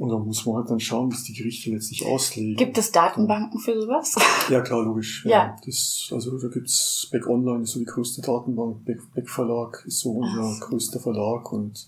[0.00, 2.56] Und dann muss man halt dann schauen, was die Gerichte letztlich auslegen.
[2.56, 4.16] Gibt es Datenbanken für sowas?
[4.48, 5.26] Ja, klar, logisch.
[5.26, 5.30] Ja.
[5.30, 5.56] ja.
[5.66, 10.00] Das, also da gibt's Back Online ist so die größte Datenbank, Back, Back Verlag ist
[10.00, 10.60] so unser Ach.
[10.60, 11.86] größter Verlag und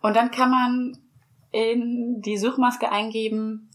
[0.00, 0.98] und dann kann man
[1.52, 3.68] in die Suchmaske eingeben,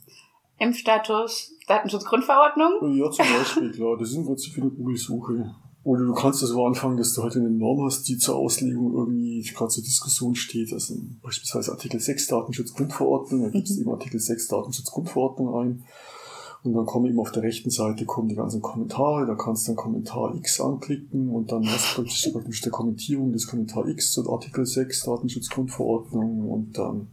[0.58, 2.98] Impfstatus, Datenschutzgrundverordnung.
[2.98, 3.98] Ja, zum Beispiel, klar.
[3.98, 5.56] Das ist im Prinzip wie eine Google-Suche.
[5.84, 9.42] Oder du kannst so anfangen, dass du halt eine Norm hast, die zur Auslegung irgendwie
[9.54, 10.72] gerade zur Diskussion steht.
[10.72, 13.82] Also beispielsweise Artikel 6 Datenschutzgrundverordnung, da gibst mhm.
[13.82, 15.84] eben Artikel 6 Datenschutzgrundverordnung ein.
[16.64, 19.72] Und dann kommen eben auf der rechten Seite kommen die ganzen Kommentare, da kannst du
[19.72, 24.32] dann Kommentar X anklicken und dann hast du praktisch der Kommentierung des Kommentar X zu
[24.32, 27.10] Artikel 6 Datenschutzgrundverordnung und dann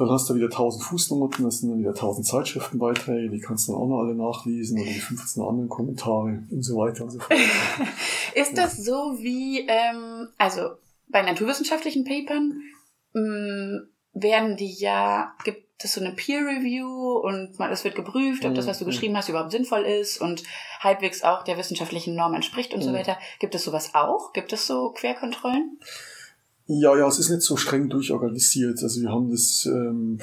[0.00, 3.72] dann hast du wieder 1000 Fußnoten, das sind dann wieder 1000 Zeitschriftenbeiträge, die kannst du
[3.72, 7.20] dann auch noch alle nachlesen oder die 15 anderen Kommentare und so weiter und so
[7.20, 7.38] fort.
[8.34, 10.70] Ist das so wie, ähm, also
[11.08, 12.62] bei naturwissenschaftlichen Papern
[13.12, 18.44] mh, mm, werden die ja, gibt es so eine Peer Review und es wird geprüft,
[18.44, 18.90] ob das, was du mhm.
[18.90, 20.42] geschrieben hast, überhaupt sinnvoll ist und
[20.80, 22.94] halbwegs auch der wissenschaftlichen Norm entspricht und so mhm.
[22.94, 23.18] weiter.
[23.38, 24.32] Gibt es sowas auch?
[24.32, 25.78] Gibt es so Querkontrollen?
[26.72, 28.80] Ja, ja, es ist nicht so streng durchorganisiert.
[28.80, 30.20] Also wir haben das, ähm,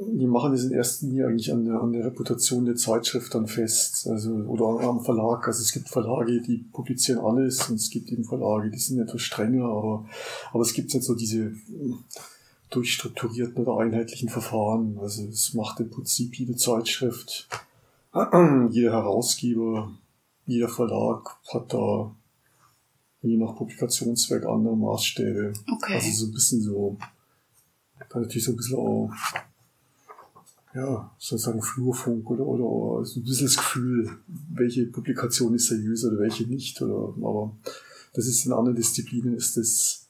[0.00, 3.46] wir machen das in erster Linie eigentlich an der, an der Reputation der Zeitschrift dann
[3.46, 4.08] fest.
[4.08, 5.46] Also, oder am Verlag.
[5.46, 9.22] Also es gibt Verlage, die publizieren alles und es gibt eben Verlage, die sind etwas
[9.22, 10.04] strenger, aber,
[10.52, 11.52] aber es gibt nicht so diese
[12.70, 14.98] durchstrukturierten oder einheitlichen Verfahren.
[15.00, 17.48] Also es macht im Prinzip jede Zeitschrift,
[18.70, 19.92] jeder Herausgeber,
[20.44, 22.10] jeder Verlag hat da
[23.28, 25.52] je nach Publikationszweck andere Maßstäbe.
[25.72, 25.94] Okay.
[25.94, 26.96] Also so ein bisschen so,
[28.10, 29.10] dann natürlich so ein bisschen auch,
[30.74, 36.18] ja, sozusagen Flurfunk oder, oder so ein bisschen das Gefühl, welche Publikation ist seriös oder
[36.18, 36.80] welche nicht.
[36.82, 37.52] Oder, aber
[38.12, 40.08] das ist in anderen Disziplinen ist das,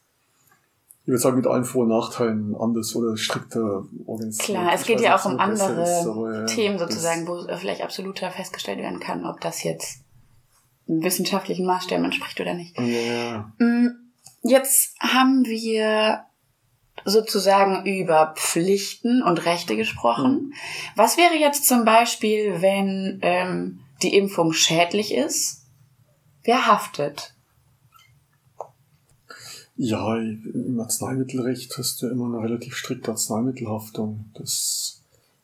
[1.02, 4.46] ich würde sagen, mit allen Vor- und Nachteilen anders oder strikter organisiert.
[4.46, 9.00] Klar, es geht ja auch um andere ist, Themen sozusagen, wo vielleicht absoluter festgestellt werden
[9.00, 10.03] kann, ob das jetzt
[10.86, 12.78] wissenschaftlichen Maßstäben entspricht oder nicht.
[12.78, 13.52] Ja.
[13.58, 13.88] Mm,
[14.42, 16.24] jetzt haben wir
[17.04, 20.32] sozusagen über Pflichten und Rechte gesprochen.
[20.32, 20.52] Mhm.
[20.96, 25.62] Was wäre jetzt zum Beispiel, wenn ähm, die Impfung schädlich ist?
[26.44, 27.34] Wer haftet?
[29.76, 34.30] Ja, im Arzneimittelrecht hast du immer eine relativ strikte Arzneimittelhaftung.
[34.34, 35.02] Das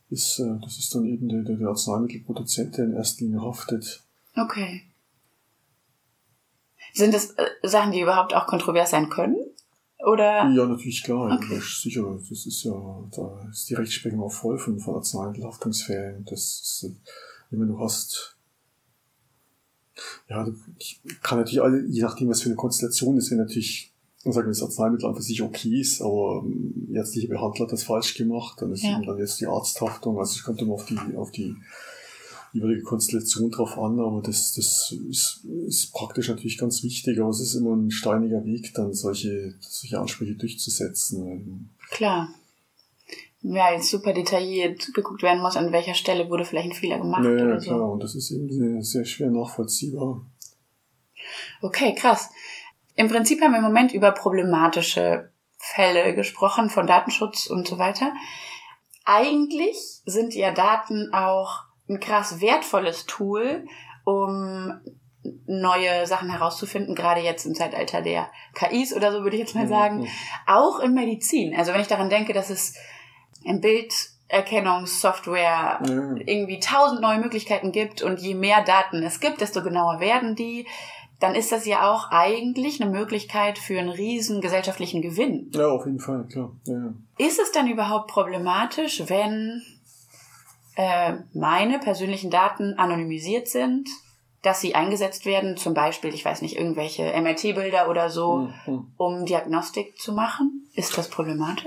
[0.08, 4.04] ist, äh, das ist dann eben der, der Arzneimittelproduzent, der in erster Linie haftet.
[4.36, 4.82] Okay.
[6.92, 9.36] Sind das äh, Sachen, die überhaupt auch kontrovers sein können?
[10.04, 10.48] Oder?
[10.50, 11.32] Ja, natürlich klar.
[11.32, 11.56] Okay.
[11.56, 12.72] Ja, sicher, das ist ja,
[13.14, 16.24] da ist die Rechtsprechung auch voll von, von Arzneimittelhaftungsfällen.
[16.24, 18.36] Das ist, äh, wenn du hast,
[20.28, 20.46] ja,
[20.78, 23.92] ich kann natürlich alle, je nachdem, was für eine Konstellation ist, wenn natürlich,
[24.24, 27.82] sagen wir, das Arzneimittel an für sich okay ist, aber ähm, ärztliche Behandler hat das
[27.82, 28.96] falsch gemacht, dann ist ja.
[28.96, 31.56] eben dann jetzt die Arzthaftung, also es kommt immer auf die, auf die
[32.52, 37.40] jeweilige Konstellation drauf an, aber das, das ist, ist praktisch natürlich ganz wichtig, aber es
[37.40, 41.70] ist immer ein steiniger Weg, dann solche, solche Ansprüche durchzusetzen.
[41.90, 42.28] Klar.
[43.42, 47.24] Ja, jetzt super detailliert geguckt werden muss, an welcher Stelle wurde vielleicht ein Fehler gemacht.
[47.24, 47.84] Ja, oder klar, so.
[47.84, 50.26] und das ist eben sehr, sehr schwer nachvollziehbar.
[51.62, 52.28] Okay, krass.
[52.96, 58.12] Im Prinzip haben wir im Moment über problematische Fälle gesprochen von Datenschutz und so weiter.
[59.04, 63.66] Eigentlich sind ja Daten auch ein krass wertvolles Tool,
[64.04, 64.80] um
[65.46, 69.68] neue Sachen herauszufinden, gerade jetzt im Zeitalter der KIs oder so würde ich jetzt mal
[69.68, 70.08] sagen,
[70.46, 71.54] auch in Medizin.
[71.54, 72.74] Also wenn ich daran denke, dass es
[73.44, 75.82] im Bilderkennungssoftware
[76.24, 80.66] irgendwie tausend neue Möglichkeiten gibt und je mehr Daten es gibt, desto genauer werden die.
[81.18, 85.50] dann ist das ja auch eigentlich eine Möglichkeit für einen riesen gesellschaftlichen Gewinn.
[85.52, 86.52] Ja, auf jeden Fall, klar.
[86.64, 86.94] Ja, ja.
[87.18, 89.60] Ist es dann überhaupt problematisch, wenn
[90.80, 93.88] äh, meine persönlichen Daten anonymisiert sind,
[94.42, 98.86] dass sie eingesetzt werden, zum Beispiel, ich weiß nicht, irgendwelche MRT-Bilder oder so, Mhm.
[98.96, 100.66] um Diagnostik zu machen?
[100.74, 101.66] Ist das problematisch?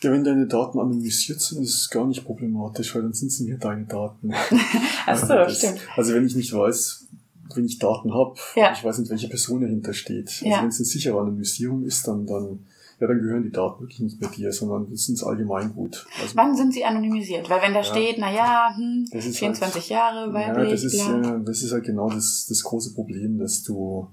[0.00, 3.40] Ja, wenn deine Daten anonymisiert sind, ist es gar nicht problematisch, weil dann sind es
[3.40, 4.32] nicht deine Daten.
[5.06, 5.80] Ach so, das, stimmt.
[5.96, 7.06] Also wenn ich nicht weiß,
[7.54, 8.72] wenn ich Daten habe, Ja.
[8.72, 10.28] ich weiß nicht, welche Person dahinter steht.
[10.28, 10.62] Also Ja.
[10.62, 12.64] wenn es eine sichere Anonymisierung ist, dann, dann,
[13.00, 16.06] ja, dann gehören die Daten wirklich nicht mehr dir, sondern das sind Allgemeingut.
[16.20, 17.48] Also, Wann sind sie anonymisiert?
[17.50, 17.84] Weil wenn da Ja.
[17.84, 21.72] steht, na ja, hm, Das ist 24 Jahre, ja, weiblich, das ist, äh, das ist
[21.72, 24.08] halt genau das, das große Problem, dass du,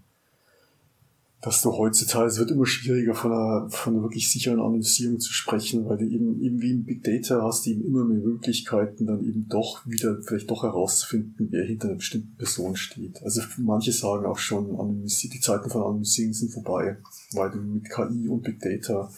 [1.42, 5.34] dass du heutzutage, es wird immer schwieriger von einer, von einer wirklich sicheren Anonymisierung zu
[5.34, 9.08] sprechen, weil du eben, eben wie im Big Data hast, du eben immer mehr Möglichkeiten,
[9.08, 13.24] dann eben doch wieder, vielleicht doch herauszufinden, wer hinter einer bestimmten Person steht.
[13.24, 14.68] Also manche sagen auch schon,
[15.04, 16.98] die Zeiten von Anonymisierung sind vorbei,
[17.32, 19.12] weil du mit KI und Big Data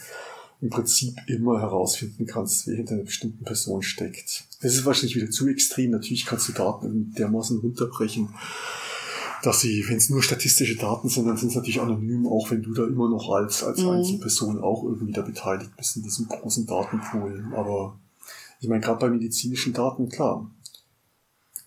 [0.61, 4.45] im Prinzip immer herausfinden kannst, wer hinter einer bestimmten Person steckt.
[4.61, 5.91] Das ist wahrscheinlich wieder zu extrem.
[5.91, 8.29] Natürlich kannst du Daten dermaßen runterbrechen,
[9.43, 12.63] dass sie, wenn es nur statistische Daten sind, dann sind es natürlich anonym, auch wenn
[12.63, 13.89] du da immer noch als, als Mhm.
[13.89, 17.45] Einzelperson auch irgendwie da beteiligt bist in diesem großen Datenpool.
[17.53, 17.99] Aber
[18.59, 20.49] ich meine, gerade bei medizinischen Daten, klar,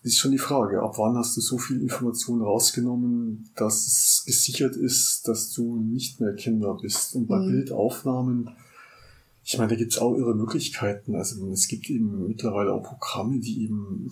[0.03, 4.75] ist schon die Frage, ab wann hast du so viel Information rausgenommen, dass es gesichert
[4.75, 7.15] ist, dass du nicht mehr erkennbar bist.
[7.15, 7.47] Und bei Mhm.
[7.51, 8.49] Bildaufnahmen,
[9.43, 11.15] ich meine, da gibt es auch irre Möglichkeiten.
[11.15, 14.09] Also es gibt eben mittlerweile auch Programme, die eben,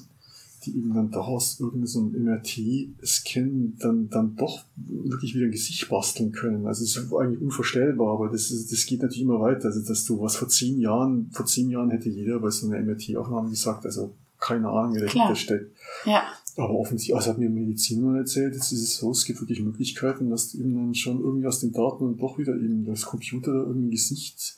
[0.66, 5.88] die eben dann daraus irgendein so ein MRT-Scan dann, dann doch wirklich wieder ein Gesicht
[5.90, 6.68] basteln können.
[6.68, 9.66] Also es ist eigentlich unvorstellbar, aber das, ist, das geht natürlich immer weiter.
[9.66, 12.82] Also dass du was vor zehn Jahren, vor zehn Jahren hätte jeder bei so einer
[12.82, 15.76] MRT-Aufnahme gesagt, also keine Ahnung, wer dahinter steckt.
[16.06, 16.24] Ja,
[16.58, 20.30] Aber offensichtlich, also hat mir Mediziner erzählt, jetzt ist es so, es gibt wirklich Möglichkeiten,
[20.30, 23.54] dass du eben dann schon irgendwie aus den Daten und doch wieder eben das Computer
[23.54, 24.58] da irgendwie ein Gesicht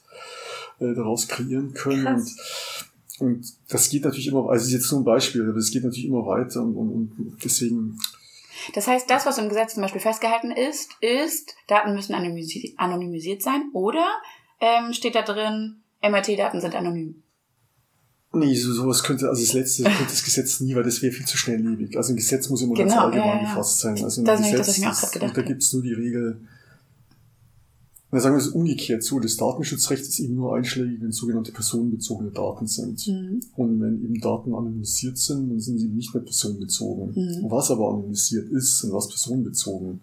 [0.80, 2.04] äh, daraus kreieren können.
[2.04, 2.32] Krass.
[2.32, 5.72] Und, und das geht natürlich immer, also es ist jetzt nur ein Beispiel, aber es
[5.72, 7.98] geht natürlich immer weiter und, und, und deswegen,
[8.74, 13.42] das heißt, das, was im Gesetz zum Beispiel festgehalten ist, ist, Daten müssen anonymisi anonymisiert
[13.42, 14.06] sein oder
[14.60, 17.24] ähm, steht da drin, MRT-Daten sind anonym.
[18.34, 21.26] nee, so, sowas könnte, also das letzte könnte das Gesetz nie, weil das wäre viel
[21.26, 21.96] zu schnelllebig.
[21.98, 24.04] Also ein Gesetz muss immer ganz Genau, allgemein ja, ja, gefasst sein.
[24.04, 25.48] Also ein Das Gesetz, das, was ich mir auch grad gedacht da habe.
[25.48, 26.42] gibt's nur die Regel,
[28.10, 29.20] Na, sagen wir es umgekehrt so.
[29.20, 33.06] Das Datenschutzrecht ist eben nur einschlägig, wenn sogenannte personenbezogene Daten sind.
[33.06, 33.41] Mhm.
[33.58, 37.10] Und wenn eben Daten anonymisiert sind, dann sind sie eben nicht mehr personenbezogen.
[37.10, 37.52] Mhm.
[37.52, 40.00] Was aber anonymisiert ist und was personenbezogen,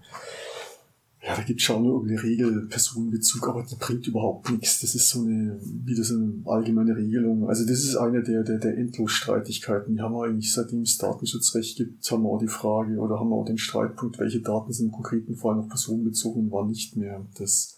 [1.27, 4.81] ja, da gibt es schon nur irgendeine Regel, Personenbezug, aber die bringt überhaupt nichts.
[4.83, 7.49] Das ist so eine, wieder so eine allgemeine Regelung.
[7.49, 9.95] Also das ist eine der, der, der Endlosstreitigkeiten.
[9.95, 13.31] Die haben wir eigentlich, seitdem es Datenschutzrecht gibt, haben wir auch die Frage oder haben
[13.31, 16.95] wir auch den Streitpunkt, welche Daten sind im konkreten Fall noch personenbezogen und wann nicht
[16.97, 17.25] mehr.
[17.39, 17.74] Das,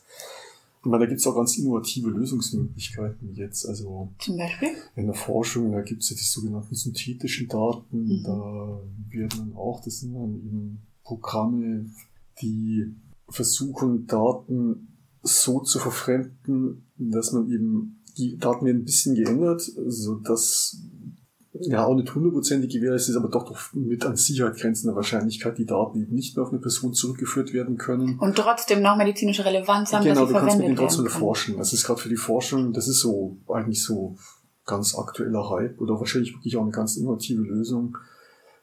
[0.86, 3.66] ich meine, da gibt es auch ganz innovative Lösungsmöglichkeiten jetzt.
[3.66, 4.68] Also Zum Beispiel?
[4.94, 8.06] in der Forschung, da gibt es ja die sogenannten synthetischen Daten.
[8.06, 8.22] Mhm.
[8.22, 11.86] Da werden dann auch, das sind dann eben Programme,
[12.40, 12.94] die
[13.28, 20.14] versuchen, Daten so zu verfremden, dass man eben, die Daten werden ein bisschen geändert, so
[20.14, 20.80] dass
[21.60, 25.66] ja auch nicht hundertprozentig gewährleistet ist, aber doch, doch mit an Sicherheit grenzender Wahrscheinlichkeit die
[25.66, 28.18] Daten eben nicht mehr auf eine Person zurückgeführt werden können.
[28.18, 31.04] Und trotzdem noch medizinische Relevanz haben, Genau, dass sie du kannst mit verwendet denen trotzdem
[31.04, 31.20] werden können.
[31.20, 31.56] forschen.
[31.58, 34.16] Das ist gerade für die Forschung, das ist so eigentlich so
[34.64, 37.96] ganz aktueller Hype oder wahrscheinlich wirklich auch eine ganz innovative Lösung,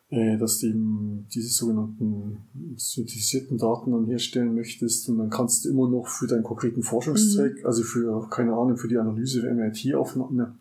[0.09, 2.37] äh, dass du eben diese sogenannten
[2.75, 7.61] synthetisierten Daten dann herstellen möchtest und dann kannst du immer noch für deinen konkreten Forschungszweck,
[7.61, 7.65] Mhm.
[7.65, 10.55] also für, keine Ahnung, für die Analyse der MRT-Aufnahme,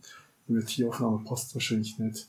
[0.48, 2.28] ne, MRT-Aufnahme passt wahrscheinlich nicht.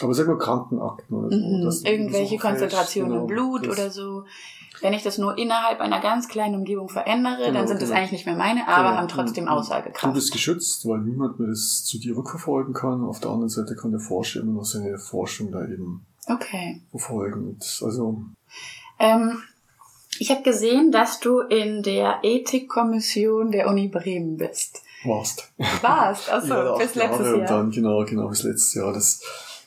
[0.00, 1.36] Aber sag mal Krankenakten oder so.
[1.36, 1.86] Mhm.
[1.92, 4.24] Irgendwelche so Konzentrationen genau, im Blut das- oder so.
[4.80, 7.98] Wenn ich das nur innerhalb einer ganz kleinen Umgebung verändere, Genau, dann sind das genau.
[7.98, 8.96] eigentlich nicht mehr meine, aber Genau.
[9.00, 9.50] haben trotzdem Mhm.
[9.50, 10.04] Aussagekraft.
[10.04, 13.02] Du bist geschützt, weil niemand mehr das zu dir rückverfolgen kann.
[13.04, 16.80] Auf der anderen Seite kann der Forscher immer noch seine Forschung da eben Okay.
[16.92, 17.58] verfolgen.
[17.82, 18.22] Also,
[19.00, 19.42] Ähm,
[20.20, 24.82] ich habe gesehen, dass du in der Ethikkommission der Uni Bremen bist.
[25.04, 25.52] Warst.
[25.82, 27.48] Warst, achso, Ja, bis letztes Jahre Und Jahr.
[27.48, 28.92] dann, genau, genau, bis letztes Jahr.
[28.92, 29.20] Das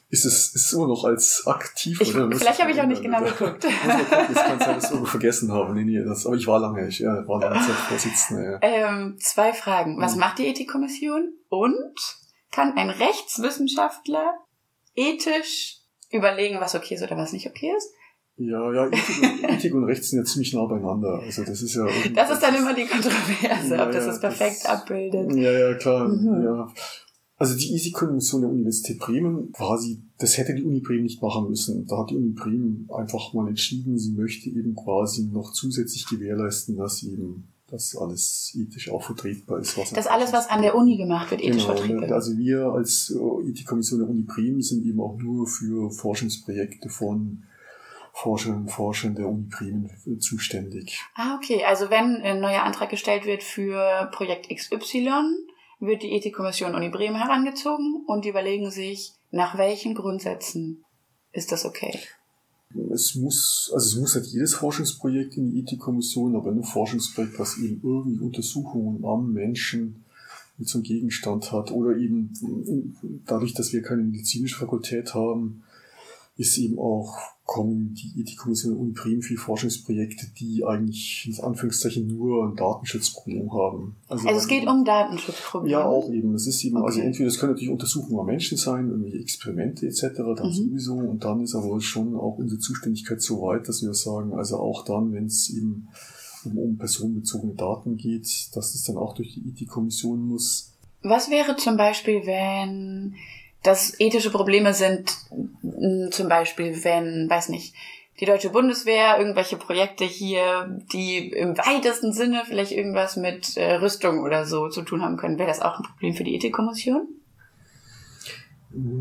[0.10, 2.36] ist es, ist es immer noch als aktiv Ich, oder?
[2.36, 3.64] Vielleicht habe ich auch nicht genau geguckt.
[3.64, 3.72] Das
[4.44, 5.74] kann sein, dass ich irgendwo vergessen habe.
[5.74, 8.52] Nee, nee, das, aber ich war lange, ich ja, war lange Zeit Vorsitzender.
[8.52, 8.60] Ja.
[8.62, 10.00] Ähm, zwei Fragen.
[10.02, 10.20] Was Mhm.
[10.20, 11.34] macht die Ethikkommission?
[11.48, 11.96] Und
[12.52, 14.34] kann ein Rechtswissenschaftler
[14.96, 15.78] ethisch
[16.10, 17.94] überlegen, was okay ist oder was nicht okay ist?
[18.48, 18.90] Ja, ja,
[19.50, 21.20] Ethik und, Recht sind ja ziemlich nah beieinander.
[21.26, 24.20] Also das ist ja Das ist dann immer die Kontroverse, Ja, ob das ja, das
[24.20, 25.36] perfekt das- abbildet.
[25.36, 26.08] Ja, ja, klar.
[26.08, 26.44] Mhm.
[26.44, 26.74] Ja.
[27.38, 31.88] Also die Ethikkommission der Universität Bremen quasi, das hätte die Uni Bremen nicht machen müssen.
[31.88, 36.78] Da hat die Uni Bremen einfach mal entschieden, sie möchte eben quasi noch zusätzlich gewährleisten,
[36.78, 39.76] dass eben das alles ethisch auch vertretbar ist.
[39.78, 42.14] Was das alles, was an der Uni gemacht wird, ethisch genau, vertretbar ne?
[42.14, 47.44] Also wir als äh, Ethikkommission der Uni Bremen sind eben auch nur für Forschungsprojekte von
[48.14, 51.00] Forscherinnen und Forschern der Uni Bremen zuständig.
[51.16, 51.64] Ah, okay.
[51.66, 55.24] Also wenn ein neuer Antrag gestellt wird für Projekt XY,
[55.80, 60.84] wird die Ethikkommission Uni Bremen herangezogen und die überlegen sich, nach welchen Grundsätzen
[61.32, 61.98] ist das okay?
[62.94, 67.58] Es muss, also es muss halt jedes Forschungsprojekt in die Ethikkommission, aber ein Forschungsprojekt, was
[67.58, 70.06] eben irgendwie Untersuchungen am Menschen
[70.64, 72.32] zum Gegenstand hat oder eben
[73.26, 75.64] dadurch, dass wir keine medizinische Fakultät haben,
[76.38, 77.18] ist eben auch
[77.52, 83.98] kommen die Ethikkommission und Prim für Forschungsprojekte, die eigentlich in Anführungszeichen nur ein Datenschutzproblem haben.
[84.08, 85.70] Also, also es geht um Datenschutzprobleme.
[85.70, 86.34] Ja, auch eben.
[86.34, 86.96] Es ist eben, also okay.
[86.96, 90.54] also entweder es können natürlich Untersuchungen am Menschen sein, irgendwie Experimente etc., dann mhm.
[90.54, 90.96] sowieso.
[90.96, 94.86] Und dann ist aber schon auch unsere Zuständigkeit so weit, dass wir sagen, also auch
[94.86, 95.90] dann, wenn es eben
[96.46, 100.72] um, um personenbezogene Daten geht, dass es dann auch durch die Ethikkommission muss.
[101.04, 103.16] Was wäre zum Beispiel, wenn
[103.64, 105.12] dass ethische Probleme sind
[106.12, 107.76] zum Beispiel, wenn, weiß nicht,
[108.20, 114.20] die deutsche Bundeswehr irgendwelche Projekte hier, die im weitesten Sinne vielleicht irgendwas mit äh, Rüstung
[114.20, 117.08] oder so zu tun haben können, wäre das auch ein Problem für die Ethikkommission?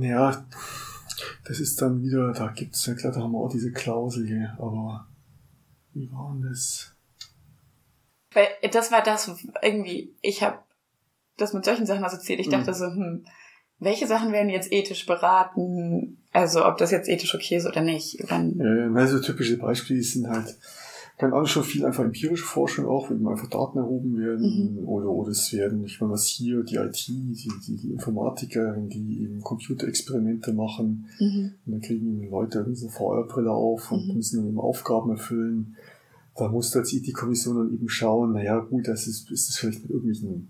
[0.00, 0.44] Ja,
[1.44, 4.26] das ist dann wieder, da gibt es ja klar, da haben wir auch diese Klausel
[4.26, 5.06] hier, aber
[5.92, 6.94] wie war denn das?
[8.32, 9.30] Weil das war das
[9.62, 10.58] irgendwie, ich habe
[11.36, 12.40] das mit solchen Sachen assoziiert.
[12.40, 12.74] Ich dachte mhm.
[12.74, 13.24] so, hm,
[13.80, 16.18] welche Sachen werden jetzt ethisch beraten?
[16.32, 18.22] Also ob das jetzt ethisch okay ist oder nicht.
[18.28, 20.56] Wenn also typische Beispiele sind halt,
[21.18, 24.88] kann auch schon viel einfach empirische Forschung auch, wenn einfach Daten erhoben werden mhm.
[24.88, 29.22] oder, oder es werden, ich meine, was hier die IT, die, die, die Informatiker, die
[29.22, 31.52] eben Computerexperimente machen mhm.
[31.66, 34.14] und dann kriegen Leute irgendwie eine VR-Brille auf und mhm.
[34.14, 35.76] müssen dann eben Aufgaben erfüllen.
[36.36, 39.82] Da muss jetzt die Kommission dann eben schauen, naja gut, das ist, ist das vielleicht
[39.82, 40.48] mit irgendwelchen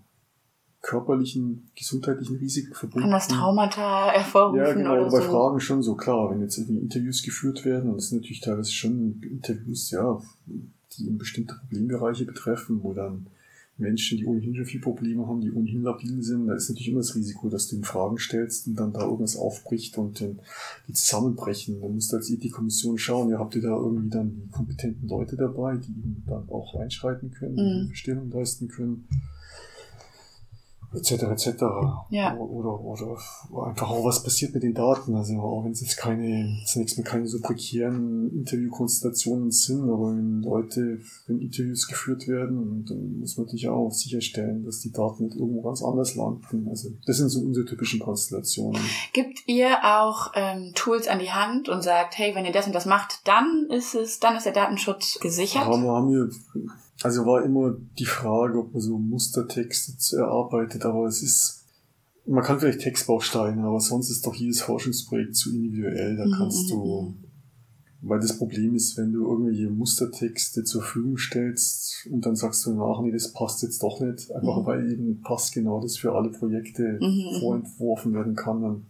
[0.81, 3.03] körperlichen, gesundheitlichen Risiken verbunden.
[3.03, 5.29] Kann das Traumata hervorrufen ja, genau, oder bei so?
[5.29, 8.71] Fragen schon so, klar, wenn jetzt irgendwie Interviews geführt werden, und es sind natürlich teilweise
[8.71, 10.19] schon Interviews, ja,
[10.97, 13.27] die in bestimmte Problembereiche betreffen, wo dann
[13.77, 16.99] Menschen, die ohnehin schon viel Probleme haben, die ohnehin labil sind, da ist natürlich immer
[16.99, 20.39] das Risiko, dass du ihnen Fragen stellst und dann da irgendwas aufbricht und den,
[20.87, 21.81] die zusammenbrechen.
[21.81, 25.35] Dann musst du als Ethikkommission schauen, ja, habt ihr da irgendwie dann die kompetenten Leute
[25.35, 27.89] dabei, die eben dann auch einschreiten können, mhm.
[27.89, 29.07] die Stellung leisten können
[30.93, 31.23] etc.
[31.23, 31.63] etc.
[32.09, 32.35] Ja.
[32.35, 33.17] Oder, oder,
[33.67, 35.15] einfach auch was passiert mit den Daten.
[35.15, 40.41] Also auch wenn es jetzt keine, zunächst mal keine so prekären Interviewkonstellationen sind, aber wenn
[40.41, 45.35] Leute, wenn Interviews geführt werden, dann muss man natürlich auch sicherstellen, dass die Daten nicht
[45.35, 46.67] irgendwo ganz anders landen.
[46.69, 48.81] Also das sind so unsere typischen Konstellationen.
[49.13, 52.73] Gibt ihr auch ähm, Tools an die Hand und sagt, hey, wenn ihr das und
[52.73, 55.65] das macht, dann ist es, dann ist der Datenschutz gesichert?
[55.65, 56.29] Ja, wir haben hier
[57.03, 61.65] also war immer die Frage, ob man so Mustertexte erarbeitet, aber es ist,
[62.25, 67.01] man kann vielleicht Textbausteine, aber sonst ist doch jedes Forschungsprojekt zu individuell, da kannst du,
[67.01, 67.23] mhm.
[68.01, 72.73] weil das Problem ist, wenn du irgendwelche Mustertexte zur Verfügung stellst und dann sagst du
[72.73, 74.65] nach, nee, das passt jetzt doch nicht, einfach mhm.
[74.65, 77.07] weil eben passt genau das für alle Projekte mhm.
[77.07, 77.39] mhm.
[77.39, 78.85] vorentworfen werden kann, dann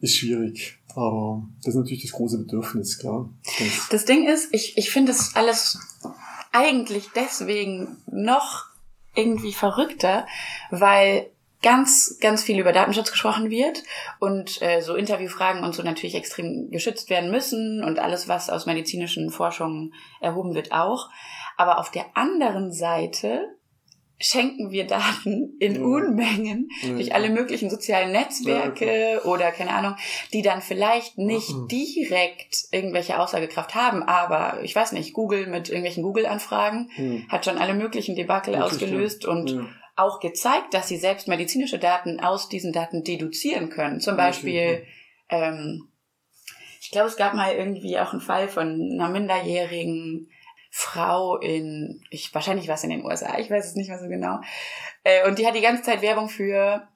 [0.00, 0.78] ist schwierig.
[0.94, 3.30] Aber das ist natürlich das große Bedürfnis, klar.
[3.58, 5.78] Das, das Ding ist, ich, ich finde das alles
[6.52, 8.66] eigentlich deswegen noch
[9.14, 10.26] irgendwie verrückter,
[10.70, 11.30] weil
[11.62, 13.82] ganz, ganz viel über Datenschutz gesprochen wird
[14.18, 18.66] und äh, so Interviewfragen und so natürlich extrem geschützt werden müssen und alles, was aus
[18.66, 21.08] medizinischen Forschungen erhoben wird, auch.
[21.56, 23.56] Aber auf der anderen Seite
[24.22, 25.80] schenken wir Daten in ja.
[25.82, 26.90] Unmengen ja.
[26.90, 29.96] durch alle möglichen sozialen Netzwerke ja, oder keine Ahnung,
[30.32, 31.68] die dann vielleicht nicht mhm.
[31.68, 37.28] direkt irgendwelche Aussagekraft haben, aber ich weiß nicht, Google mit irgendwelchen Google-Anfragen mhm.
[37.28, 42.48] hat schon alle möglichen Debakel ausgelöst und auch gezeigt, dass sie selbst medizinische Daten aus
[42.48, 44.00] diesen Daten deduzieren können.
[44.00, 44.86] Zum Beispiel,
[45.28, 45.88] ähm,
[46.80, 50.28] ich glaube, es gab mal irgendwie auch einen Fall von einer minderjährigen
[50.74, 54.08] Frau in, ich, wahrscheinlich war es in den USA, ich weiß es nicht mehr so
[54.08, 54.40] genau.
[55.04, 56.88] Äh, und die hat die ganze Zeit Werbung für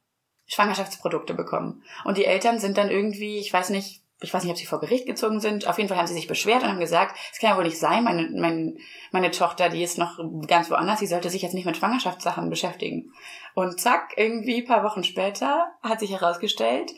[0.47, 1.83] Schwangerschaftsprodukte bekommen.
[2.05, 4.81] Und die Eltern sind dann irgendwie, ich weiß nicht, ich weiß nicht, ob sie vor
[4.81, 5.67] Gericht gezogen sind.
[5.69, 7.79] Auf jeden Fall haben sie sich beschwert und haben gesagt, es kann ja wohl nicht
[7.79, 8.79] sein, meine, meine,
[9.13, 13.13] meine Tochter, die ist noch ganz woanders, sie sollte sich jetzt nicht mit Schwangerschaftssachen beschäftigen.
[13.55, 16.93] Und zack, irgendwie paar Wochen später hat sich herausgestellt,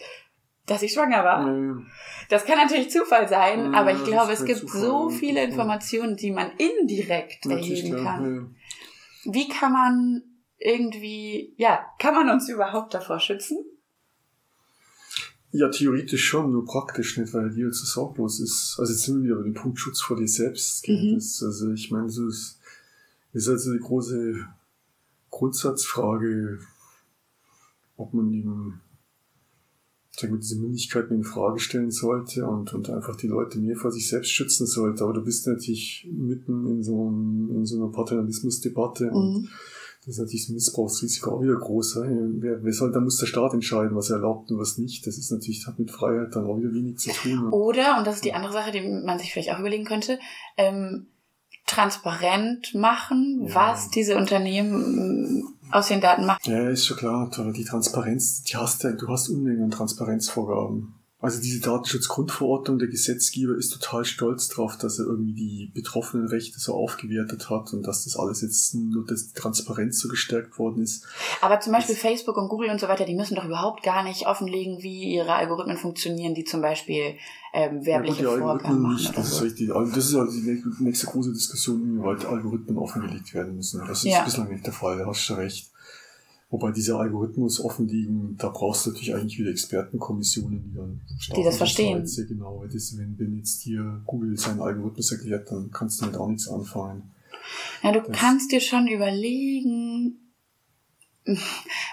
[0.68, 1.50] dass ich schwanger war.
[1.50, 1.82] Nee.
[2.28, 4.80] Das kann natürlich Zufall sein, ja, aber ich glaube, es gibt Zufall.
[4.80, 8.54] so viele Informationen, die man indirekt erheben kann.
[9.24, 9.32] Ja.
[9.32, 10.22] Wie kann man
[10.58, 13.64] irgendwie, ja, kann man uns überhaupt davor schützen?
[15.50, 18.76] Ja, theoretisch schon, nur praktisch nicht, weil die so sorglos ist.
[18.78, 20.86] Also jetzt sind wir wieder bei dem Punkt Schutz vor dir selbst.
[20.86, 21.14] Mhm.
[21.14, 22.60] Das, also ich meine, das ist,
[23.32, 24.46] das ist also die große
[25.30, 26.58] Grundsatzfrage,
[27.96, 28.82] ob man eben
[30.22, 34.08] wir, diese Mündigkeiten in Frage stellen sollte und, und einfach die Leute mehr vor sich
[34.08, 35.04] selbst schützen sollte.
[35.04, 39.16] Aber du bist natürlich mitten in so, einem, in so einer Paternalismusdebatte mhm.
[39.16, 39.48] und
[40.00, 41.96] das ist natürlich das Missbrauchsrisiko auch wieder groß.
[41.96, 45.06] Wer, wer soll, da muss der Staat entscheiden, was er erlaubt und was nicht.
[45.06, 47.50] Das ist natürlich, hat mit Freiheit dann auch wieder wenig zu tun.
[47.50, 50.18] Oder, und das ist die andere Sache, die man sich vielleicht auch überlegen könnte,
[50.56, 51.08] ähm,
[51.66, 53.54] transparent machen, ja.
[53.54, 56.40] was diese Unternehmen aus den Daten machen.
[56.44, 57.30] Ja, ist schon klar.
[57.54, 60.94] Die Transparenz, die hast du, du hast Unmengen an Transparenzvorgaben.
[61.20, 66.60] Also diese Datenschutzgrundverordnung, der Gesetzgeber ist total stolz drauf, dass er irgendwie die betroffenen Rechte
[66.60, 70.80] so aufgewertet hat und dass das alles jetzt nur dass die Transparenz so gestärkt worden
[70.80, 71.04] ist.
[71.40, 74.04] Aber zum Beispiel das Facebook und Google und so weiter, die müssen doch überhaupt gar
[74.04, 77.16] nicht offenlegen, wie ihre Algorithmen funktionieren, die zum Beispiel
[77.52, 78.94] ähm, werbliche ja, Vorgaben machen.
[78.94, 79.36] Nicht, das, so.
[79.38, 79.74] ist richtig.
[79.74, 83.80] Also das ist also die nächste große Diskussion, inwieweit Algorithmen offengelegt werden müssen.
[83.88, 84.22] Das ist ja.
[84.22, 85.68] bislang nicht der Fall, da hast du recht.
[86.51, 91.01] Wobei diese Algorithmus offenliegen, da brauchst du natürlich eigentlich wieder Expertenkommissionen, die dann
[91.36, 92.07] Die das verstehen.
[92.07, 96.16] Sehr genau, das, wenn, wenn jetzt dir Google seinen Algorithmus erklärt, dann kannst du mit
[96.16, 97.11] auch nichts anfangen.
[97.82, 100.16] Ja, du das kannst dir schon überlegen,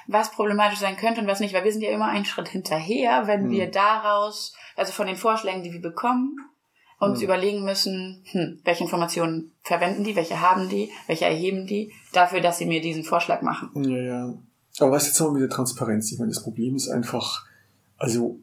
[0.08, 3.28] was problematisch sein könnte und was nicht, weil wir sind ja immer einen Schritt hinterher,
[3.28, 3.52] wenn hm.
[3.52, 6.38] wir daraus, also von den Vorschlägen, die wir bekommen,
[7.00, 7.26] uns hm.
[7.26, 12.58] überlegen müssen, hm, welche Informationen verwenden die, welche haben die, welche erheben die, dafür, dass
[12.58, 13.70] sie mir diesen Vorschlag machen.
[13.84, 14.34] Ja, ja.
[14.80, 16.12] Aber was jetzt haben wir mit der Transparenz?
[16.12, 17.46] Ich meine, das Problem ist einfach,
[17.98, 18.40] also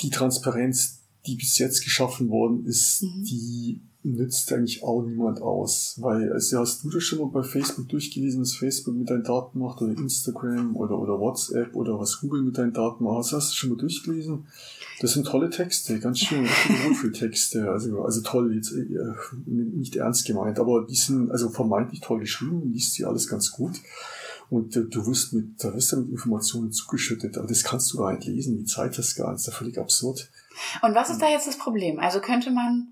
[0.00, 3.24] die Transparenz, die bis jetzt geschaffen worden ist, mhm.
[3.24, 5.96] die nützt eigentlich auch niemand aus.
[6.00, 9.58] Weil, also hast du das schon mal bei Facebook durchgelesen, was Facebook mit deinen Daten
[9.58, 13.32] macht, oder Instagram oder, oder WhatsApp oder was Google mit deinen Daten macht?
[13.32, 14.46] Hast du schon mal durchgelesen?
[15.00, 16.44] Das sind tolle Texte, ganz schön,
[16.86, 17.70] Wohlfühltexte.
[17.70, 18.86] Also, also toll, jetzt äh,
[19.46, 23.80] nicht ernst gemeint, aber die sind also vermeintlich toll geschrieben, liest sie alles ganz gut.
[24.50, 27.98] Und äh, du wirst mit, da wirst du mit Informationen zugeschüttet, aber das kannst du
[27.98, 30.30] gar nicht lesen, die Zeit hast gar nicht, das ist ja völlig absurd.
[30.82, 31.98] Und was ist da jetzt das Problem?
[31.98, 32.88] Also könnte man,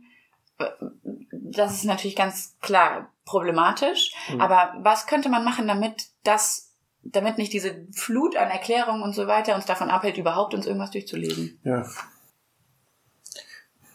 [1.30, 4.40] das ist natürlich ganz klar problematisch, mhm.
[4.40, 6.66] aber was könnte man machen, damit das
[7.12, 10.90] damit nicht diese Flut an Erklärungen und so weiter uns davon abhält, überhaupt uns irgendwas
[10.90, 11.58] durchzulesen.
[11.62, 11.86] Ja.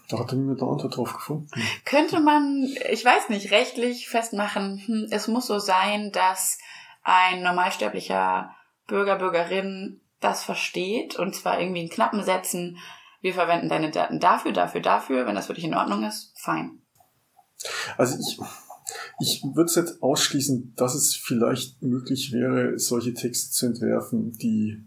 [0.09, 1.49] Da hat niemand eine Antwort drauf gefunden.
[1.86, 6.57] Könnte man, ich weiß nicht, rechtlich festmachen, hm, es muss so sein, dass
[7.04, 8.56] ein normalsterblicher
[8.88, 12.78] Bürger, Bürgerin das versteht und zwar irgendwie in knappen Sätzen,
[13.22, 16.82] wir verwenden deine Daten dafür, dafür, dafür, wenn das für dich in Ordnung ist, fein.
[17.97, 18.39] Also ich,
[19.20, 24.84] ich würde jetzt ausschließen, dass es vielleicht möglich wäre, solche Texte zu entwerfen, die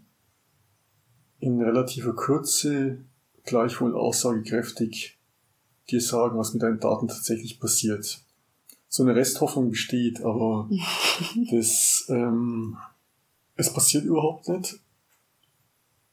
[1.39, 3.05] in relativer Kürze
[3.43, 5.17] gleichwohl aussagekräftig
[5.89, 8.24] dir sagen, was mit deinen Daten tatsächlich passiert.
[8.95, 10.69] So eine Resthoffnung besteht, aber
[11.51, 12.77] das, ähm,
[13.57, 14.79] es passiert überhaupt nicht,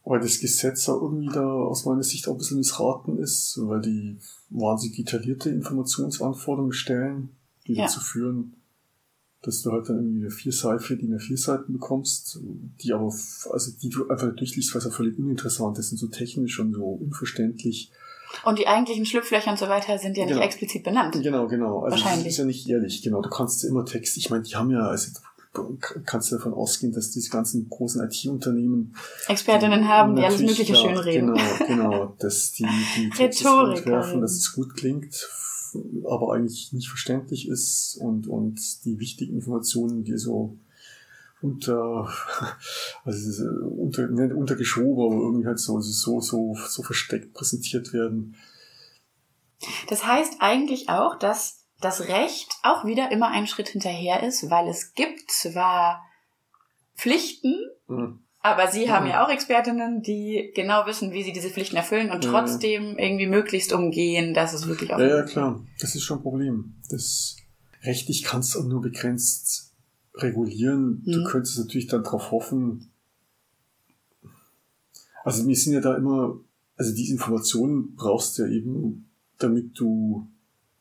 [0.05, 3.83] weil das Gesetz auch irgendwie da aus meiner Sicht auch ein bisschen missraten ist, weil
[3.83, 4.19] die
[4.51, 7.31] wahnsinnig detaillierte Informationsanforderungen stellen
[7.69, 7.85] die ja.
[7.85, 8.55] dazu führen,
[9.43, 12.41] dass du halt dann irgendwie eine vier Seiten, vier DIN vier Seiten bekommst,
[12.83, 13.15] die aber,
[13.51, 16.75] also die du einfach durchliest, weil es ja völlig uninteressant ist und so technisch und
[16.75, 17.93] so unverständlich.
[18.45, 20.45] Und die eigentlichen Schlupflöcher und so weiter sind ja nicht genau.
[20.45, 21.15] explizit benannt.
[21.23, 21.81] Genau, genau.
[21.81, 22.25] Also Wahrscheinlich.
[22.25, 23.23] Das ist ja nicht ehrlich, genau.
[23.23, 25.11] Du kannst immer Text, ich meine, die haben ja, also
[26.07, 28.97] kannst du davon ausgehen, dass diese ganzen großen IT-Unternehmen
[29.29, 31.35] Expertinnen haben, die alles Mögliche ja, schön reden.
[31.35, 32.67] Genau, genau, dass die,
[32.97, 35.29] die Texte entwerfen, dass es gut klingt
[36.05, 40.57] aber eigentlich nicht verständlich ist und, und die wichtigen Informationen, die so
[41.43, 42.09] unter,
[43.05, 43.45] also
[43.77, 48.37] unter, nicht untergeschoben, aber irgendwie halt so, so, so, so versteckt präsentiert werden.
[49.89, 54.69] Das heißt eigentlich auch, dass das Recht auch wieder immer einen Schritt hinterher ist, weil
[54.69, 56.05] es gibt zwar
[56.97, 57.55] Pflichten,
[57.89, 58.23] mhm.
[58.45, 62.25] Aber Sie haben ja auch Expertinnen, die genau wissen, wie sie diese Pflichten erfüllen und
[62.25, 64.99] trotzdem irgendwie möglichst umgehen, dass es wirklich auch.
[64.99, 65.65] Ja, ja, klar.
[65.81, 66.75] Das ist schon ein Problem.
[66.91, 67.37] Das
[67.85, 69.72] rechtlich kannst du nur begrenzt
[70.15, 71.03] regulieren.
[71.05, 71.13] Mhm.
[71.13, 72.91] Du könntest natürlich dann darauf hoffen.
[75.25, 76.39] Also wir sind ja da immer,
[76.77, 79.07] also diese Informationen brauchst du ja eben,
[79.39, 80.27] damit du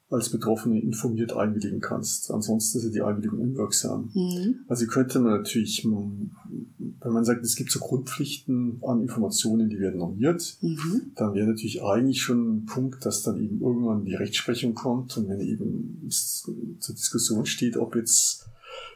[0.09, 2.31] als Betroffene informiert einwilligen kannst.
[2.31, 4.11] Ansonsten ist ja die Einwilligung unwirksam.
[4.13, 4.59] Mhm.
[4.67, 9.99] Also könnte man natürlich, wenn man sagt, es gibt so Grundpflichten an Informationen, die werden
[9.99, 11.11] normiert, mhm.
[11.15, 15.29] dann wäre natürlich eigentlich schon ein Punkt, dass dann eben irgendwann die Rechtsprechung kommt und
[15.29, 18.50] wenn eben zur Diskussion steht, ob jetzt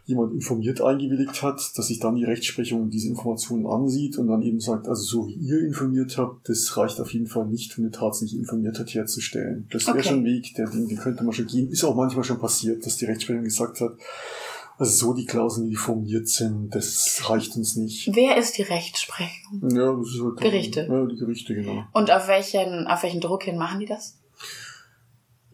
[0.05, 4.59] jemand informiert eingewilligt hat, dass sich dann die Rechtsprechung diese Informationen ansieht und dann eben
[4.59, 7.91] sagt, also so wie ihr informiert habt, das reicht auf jeden Fall nicht, um eine
[7.91, 9.67] tatsächlich informiert hat, herzustellen.
[9.71, 10.07] Das wäre Okay.
[10.09, 11.69] schon ein Weg, der den, den könnte man schon gehen.
[11.69, 13.93] Ist auch manchmal schon passiert, dass die Rechtsprechung gesagt hat,
[14.77, 18.09] also so die Klauseln, die formuliert sind, das reicht uns nicht.
[18.13, 19.69] Wer ist die Rechtsprechung?
[19.71, 20.87] Ja, das ist halt Gerichte.
[20.89, 21.83] Ja, die Gerichte, genau.
[21.93, 24.17] Und auf welchen, auf welchen Druck hin machen die das?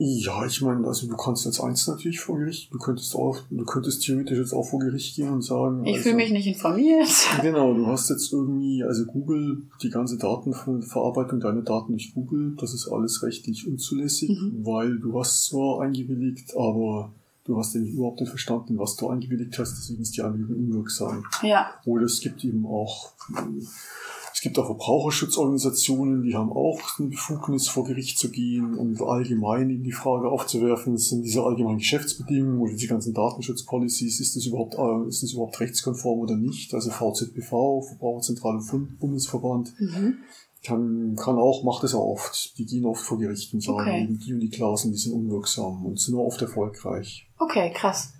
[0.03, 3.63] Ja, ich meine, also du kannst als Eins natürlich vor Gericht, du könntest auch, du
[3.65, 5.85] könntest theoretisch jetzt auch vor Gericht gehen und sagen.
[5.85, 7.07] Ich also, fühle mich nicht informiert.
[7.43, 12.73] Genau, du hast jetzt irgendwie, also Google, die ganze Datenverarbeitung deiner Daten durch Google, das
[12.73, 14.65] ist alles rechtlich unzulässig, Mhm.
[14.65, 17.11] weil du hast zwar eingewilligt, aber
[17.45, 20.55] du hast ja nicht überhaupt nicht verstanden, was du eingewilligt hast, deswegen ist die Einwilligung
[20.55, 21.25] unwirksam.
[21.43, 21.75] Ja.
[21.85, 23.11] Oder es gibt eben auch,
[24.41, 29.69] es gibt auch Verbraucherschutzorganisationen, die haben auch eine Befugnis, vor Gericht zu gehen und allgemein
[29.69, 34.73] in die Frage aufzuwerfen, sind diese allgemeinen Geschäftsbedingungen oder die ganzen Datenschutzpolicies, ist das überhaupt,
[34.73, 36.73] äh, ist das überhaupt rechtskonform oder nicht?
[36.73, 40.15] Also VZBV, Verbraucherzentrale Bund- Bundesverband, Mhm.
[40.65, 42.57] kann, kann auch, macht es auch oft.
[42.57, 44.03] Die gehen oft vor Gericht und sagen, Okay.
[44.05, 47.27] eben die und die Klauseln, die sind unwirksam und sind nur oft erfolgreich.
[47.37, 48.13] Okay, krass.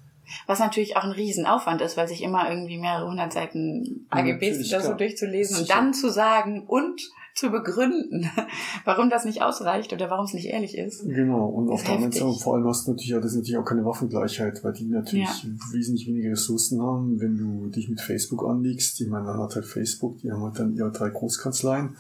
[0.48, 4.82] Was natürlich auch ein Riesenaufwand ist, weil sich immer irgendwie mehrere hundert Seiten AGBs oder
[4.82, 7.02] so durchzulesen und dann zu sagen und
[7.34, 8.30] zu begründen,
[8.86, 11.04] warum das nicht ausreicht oder warum es nicht ehrlich ist.
[11.08, 12.12] Genau, und auf der anderen.
[12.12, 14.88] Seite, vor allem hast du natürlich, ja, das ist natürlich auch keine Waffengleichheit, weil die
[14.88, 15.30] natürlich
[15.72, 19.00] wesentlich weniger Ressourcen haben, wenn du dich mit Facebook anlegst.
[19.02, 21.96] Ich meine, dann hat halt Facebook, die haben halt dann ihre drei Großkanzleien.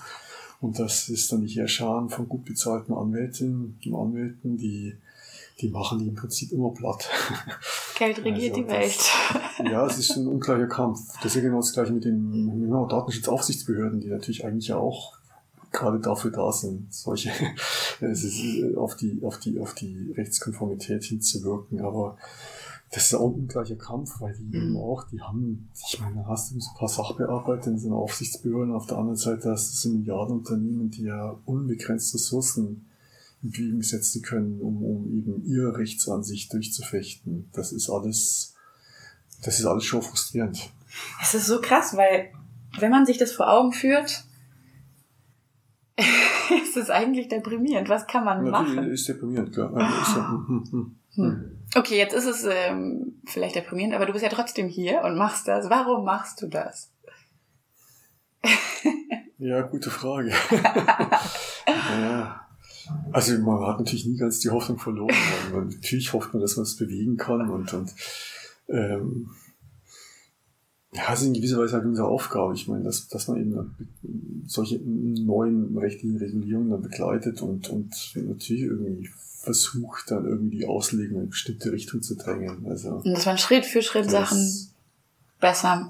[0.59, 4.95] Und das ist dann die Heerscharen von gut bezahlten Anwältinnen und Anwälten, die,
[5.61, 7.09] die machen die im Prinzip immer platt.
[7.97, 9.11] Geld regiert Also die Welt.
[9.71, 10.99] Ja, es ist ein ungleicher Kampf.
[11.21, 15.17] Ja genau das gleiche mit den genau, Datenschutzaufsichtsbehörden, die natürlich eigentlich ja auch
[15.71, 17.29] gerade dafür da sind, solche
[18.01, 21.81] äh, auf die, auf die, auf die Rechtskonformität hinzuwirken.
[21.81, 22.17] Aber
[22.91, 24.63] das ist auch ein ungleicher Kampf, weil die Mhm.
[24.63, 27.87] eben auch, die haben, ich meine, da hast du so ein paar Sachbearbeiter in so
[27.87, 32.85] einer Aufsichtsbehörde, auf der anderen Seite hast du so Milliardenunternehmen, die ja unbegrenzt Ressourcen
[33.43, 37.49] in Bewegung setzen können, um, um eben ihre Rechtsansicht durchzufechten.
[37.53, 38.55] Das ist alles,
[39.43, 40.69] das ist alles schon frustrierend.
[41.21, 42.31] Es ist so krass, weil
[42.79, 44.23] wenn man sich das vor Augen führt,
[46.63, 47.89] ist es eigentlich deprimierend.
[47.89, 48.91] Was kann man Natürlich machen?
[48.91, 49.71] ist deprimierend, klar.
[51.13, 51.57] Hm.
[51.75, 55.47] Okay, jetzt ist es ähm, vielleicht deprimierend, aber du bist ja trotzdem hier und machst
[55.47, 55.69] das.
[55.69, 56.91] Warum machst du das?
[59.43, 60.29] Ja, gute Frage.
[61.67, 62.47] ja.
[63.11, 65.15] Also man hat natürlich nie ganz die Hoffnung verloren.
[65.53, 67.93] Man, natürlich hofft man, dass man es bewegen kann und, und
[68.69, 69.29] ähm,
[70.93, 72.53] ja, es ist in gewisser Weise halt unsere Aufgabe.
[72.53, 78.63] Ich meine, dass, dass man eben solche neuen rechtlichen Regulierungen dann begleitet und, und natürlich
[78.63, 82.65] irgendwie versucht, dann irgendwie die Auslegung in eine bestimmte Richtung zu drängen.
[82.67, 84.67] Also Und dass man Schritt für Schritt das- Sachen
[85.39, 85.89] besser.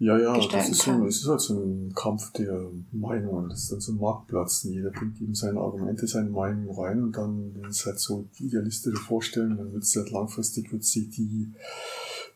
[0.00, 3.50] Ja, ja, das ist, so, es ist halt so ein Kampf der Meinungen.
[3.50, 4.62] Das ist dann so ein Marktplatz.
[4.62, 8.46] Jeder bringt eben seine Argumente, seine Meinung rein und dann, wenn es halt so die
[8.46, 11.52] idealistische Vorstellung, dann wird es halt langfristig, wird sich die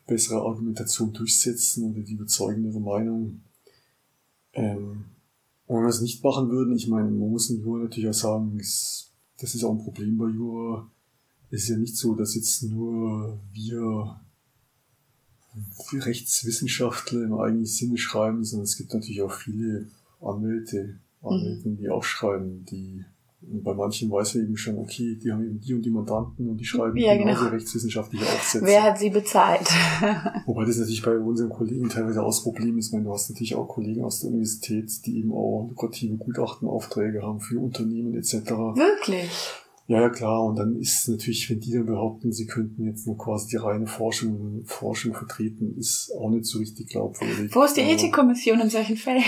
[0.05, 3.41] bessere Argumentation durchsetzen oder die überzeugendere Meinung.
[4.53, 5.05] Ähm,
[5.65, 8.13] und wenn wir es nicht machen würden, ich meine, man muss in Jura natürlich auch
[8.13, 10.87] sagen, es, das ist auch ein Problem bei Jura.
[11.49, 14.19] Es ist ja nicht so, dass jetzt nur wir
[15.93, 19.87] Rechtswissenschaftler im eigentlichen Sinne schreiben, sondern es gibt natürlich auch viele
[20.21, 23.03] Anwälte, Anwälte, die auch schreiben, die
[23.47, 26.57] bei manchen weiß man eben schon, okay, die haben eben die und die Mandanten und
[26.57, 27.51] die schreiben Ja, genauso genau.
[27.51, 28.65] rechtswissenschaftliche Aufsätze.
[28.65, 29.67] Wer hat sie bezahlt?
[30.45, 33.55] Wobei das natürlich bei unseren Kollegen teilweise auch das Problem ist, wenn du hast natürlich
[33.55, 38.33] auch Kollegen aus der Universität, die eben auch lukrative Gutachtenaufträge haben für Unternehmen etc.
[38.33, 39.29] Wirklich?
[39.87, 40.43] Ja, ja, klar.
[40.43, 43.85] Und dann ist natürlich, wenn die dann behaupten, sie könnten jetzt nur quasi die reine
[43.85, 47.53] Forschung, Forschung vertreten, ist auch nicht so richtig glaubwürdig.
[47.53, 49.23] Wo ist die Aber- Ethikkommission in solchen Fällen?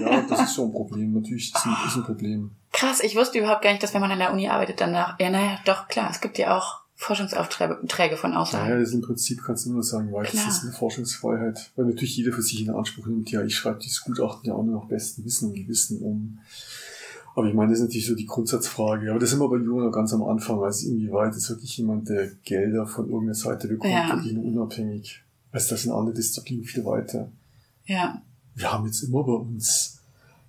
[0.00, 1.14] Ja, das ist schon ein Problem.
[1.14, 2.50] Natürlich ist ein, ist ein Problem.
[2.72, 5.18] Krass, ich wusste überhaupt gar nicht, dass wenn man an der Uni arbeitet, danach.
[5.18, 8.80] Ja, naja, doch, klar, es gibt ja auch Forschungsaufträge Träge von außerhalb.
[8.80, 10.44] ist im Prinzip, kannst du nur sagen, weil Klar.
[10.46, 11.72] das ist eine Forschungsfreiheit.
[11.74, 14.62] Weil natürlich jeder für sich in Anspruch nimmt, ja, ich schreibe dieses Gutachten ja auch
[14.62, 16.38] nur nach bestem Wissen und Gewissen um.
[17.34, 19.10] Aber ich meine, das ist natürlich so die Grundsatzfrage.
[19.10, 20.60] Aber das sind wir bei Jura noch ganz am Anfang.
[20.62, 24.10] Also inwieweit ist wirklich jemand, der Gelder von irgendeiner Seite bekommt, Ja.
[24.14, 25.22] wirklich nur unabhängig.
[25.50, 27.30] Also das sind andere Disziplinen viel weiter.
[27.86, 28.20] Ja.
[28.54, 29.98] Wir haben jetzt immer bei uns,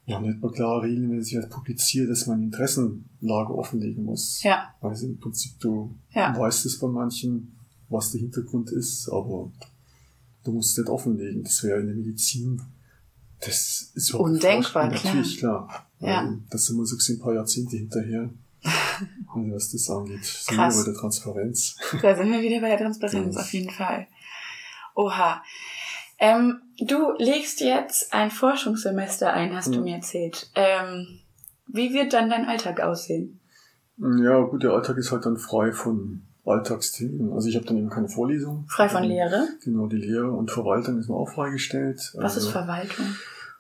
[0.05, 4.43] wir haben nicht mal klare Regeln, wenn sich was publiziert, dass man Interessenlage offenlegen muss.
[4.43, 4.73] Ja.
[4.81, 6.37] Also im Prinzip, du Ja.
[6.37, 7.55] weißt es bei manchen,
[7.87, 9.49] was der Hintergrund ist, aber
[10.43, 11.43] du musst es nicht offenlegen.
[11.43, 12.61] Das wäre in der Medizin,
[13.45, 15.03] das ist nicht Undenkbar, vorstellbar.
[15.15, 15.87] Natürlich, klar.
[15.99, 16.23] Ja.
[16.25, 18.29] Weil Das sind wir so gesehen ein paar Jahrzehnte hinterher.
[19.35, 20.23] Also was das angeht.
[20.23, 20.75] Sind Krass.
[20.77, 21.75] wir bei der Transparenz.
[22.01, 24.07] Da sind wir wieder bei der Transparenz, Das- auf jeden Fall.
[24.95, 25.41] Oha.
[26.19, 29.73] Ähm, du legst jetzt ein Forschungssemester ein, hast Mhm.
[29.73, 30.49] du mir erzählt.
[30.55, 31.19] Ähm,
[31.67, 33.39] wie wird dann dein Alltag aussehen?
[33.97, 37.33] Ja, gut, der Alltag ist halt dann frei von Alltagsthemen.
[37.33, 38.65] Also ich habe dann eben keine Vorlesung.
[38.69, 39.47] Frei von Ähm, Lehre?
[39.63, 41.97] Genau, die Lehre und Verwaltung ist mir auch freigestellt.
[42.15, 43.05] Was ist Also Verwaltung?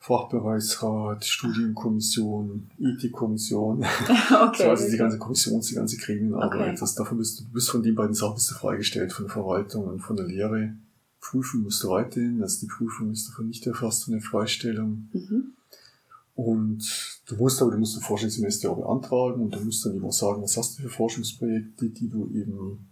[0.03, 3.85] Fachbereichsrat, Studienkommission, Ethikkommission.
[4.29, 4.63] Okay.
[4.63, 6.71] So, also die ganze Kommissions-, die ganze Gremienarbeit.
[6.71, 6.75] Okay.
[6.77, 9.33] Das, davon bist du, du bist von den beiden Sachen bist du freigestellt, von der
[9.33, 10.73] Verwaltung und von der Lehre.
[11.21, 15.07] Prüfen musst du weiterhin, also die Prüfung ist davon nicht erfasst von der Freistellung.
[15.13, 15.53] Mhm.
[16.35, 20.03] Und du musst aber, du musst ein Forschungssemester auch beantragen und du musst dann eben
[20.03, 22.89] auch sagen, was hast du für Forschungsprojekte, die du eben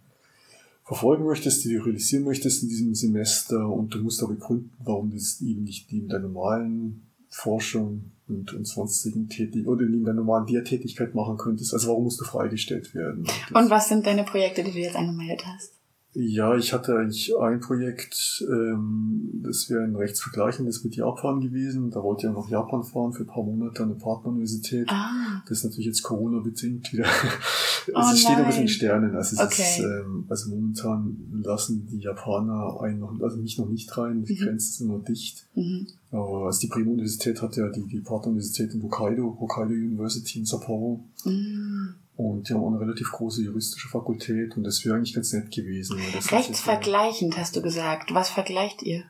[0.84, 5.10] verfolgen möchtest, die du realisieren möchtest in diesem Semester und du musst aber begründen, warum
[5.10, 10.14] du das eben nicht neben der normalen Forschung und, und sonstigen Tätigkeit oder neben der
[10.14, 11.72] normalen Lehrtätigkeit machen könntest.
[11.72, 13.26] Also warum musst du freigestellt werden?
[13.54, 15.81] Und was sind deine Projekte, die du jetzt angemeldet hast?
[16.14, 21.90] Ja, ich hatte eigentlich ein Projekt, ähm, das wäre ein rechtsvergleichendes mit Japan gewesen.
[21.90, 24.86] Da wollte ich ja nach Japan fahren für ein paar Monate an eine Partneruniversität.
[24.90, 27.04] Ah, Das ist natürlich jetzt Corona-bedingt wieder.
[27.06, 29.16] Oh Also es steht ein bisschen in Sternen.
[29.16, 29.62] Also, Okay.
[29.62, 34.34] ist, ähm, also momentan lassen die Japaner einen noch, also mich noch nicht rein, die
[34.34, 34.38] Mhm.
[34.38, 35.48] Grenzen sind noch dicht.
[35.54, 35.86] mhm.
[36.10, 41.04] Aber also die Primo-Universität hat ja die, die Partneruniversität in Hokkaido, Hokkaido University in Sapporo.
[41.24, 41.94] Mhm.
[42.16, 45.50] Und die haben auch eine relativ große juristische Fakultät und das wäre eigentlich ganz nett
[45.50, 45.98] gewesen.
[46.12, 48.12] das Rechtsvergleichend hast du gesagt.
[48.12, 49.04] Was vergleicht ihr?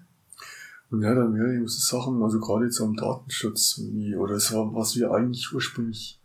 [0.92, 4.94] Ja, dann wäre eben so Sachen, also gerade jetzt am Datenschutz, wie, oder war, was
[4.94, 6.20] wir eigentlich ursprünglich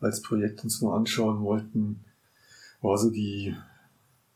[0.00, 2.04] als Projekt uns mal anschauen wollten,
[2.80, 3.56] war so die,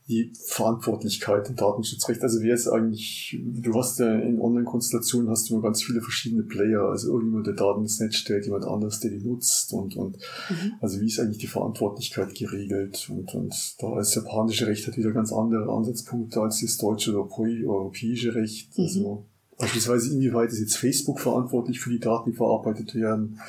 [0.09, 2.23] die Verantwortlichkeit im Datenschutzrecht.
[2.23, 6.45] Also wer ist eigentlich, du hast ja in Online-Konstellationen hast du immer ganz viele verschiedene
[6.45, 10.17] Player, also irgendjemand, der Daten ins Netz stellt, jemand anders, der die nutzt und, und
[10.49, 10.73] Mhm.
[10.81, 13.09] also wie ist eigentlich die Verantwortlichkeit geregelt?
[13.11, 17.21] Und, und da ist japanische Recht hat wieder ganz andere Ansatzpunkte als das deutsche oder
[17.29, 18.79] europä- europäische Recht.
[18.79, 18.85] Mhm.
[18.85, 19.25] Also
[19.59, 23.41] beispielsweise inwieweit ist jetzt Facebook verantwortlich für die Daten, die verarbeitet werden?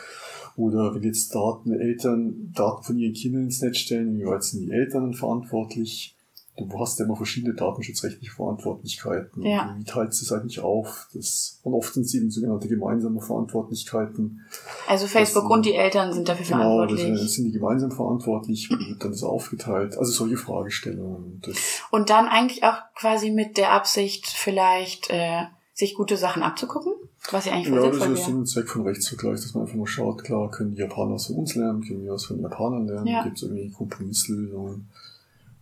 [0.55, 4.71] Oder wenn jetzt Daten, Eltern Daten von ihren Kindern ins Netz stellen, inwieweit sind die
[4.71, 6.15] Eltern verantwortlich?
[6.57, 9.43] Du hast ja immer verschiedene datenschutzrechtliche Verantwortlichkeiten.
[9.43, 9.75] Ja.
[9.77, 11.07] Wie teilst du es eigentlich auf?
[11.13, 14.41] Das, und oft sind es eben sogenannte gemeinsame Verantwortlichkeiten.
[14.87, 17.31] Also Facebook Das- und die Eltern sind dafür Genau, das verantwortlich.
[17.31, 19.97] sind die gemeinsam verantwortlich, wie wird dann das aufgeteilt?
[19.97, 21.41] Also solche Fragestellungen.
[21.45, 21.57] Das,
[21.91, 25.43] Und dann eigentlich auch quasi mit der Absicht, vielleicht äh,
[25.73, 26.93] sich gute Sachen abzugucken,
[27.29, 28.35] was ja eigentlich ja, das ist wäre.
[28.37, 31.35] und Zweck von Rechtsvergleich, dass man einfach mal schaut, klar, können die Japaner was von
[31.35, 33.23] uns lernen, können wir was von den Japanern lernen, Ja.
[33.23, 34.89] gibt es irgendwie Kompromisslösungen.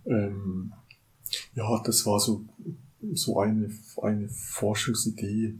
[0.05, 0.71] Ähm,
[1.53, 2.43] ja, das war so,
[3.13, 3.69] so eine,
[4.01, 5.55] eine Forschungsidee.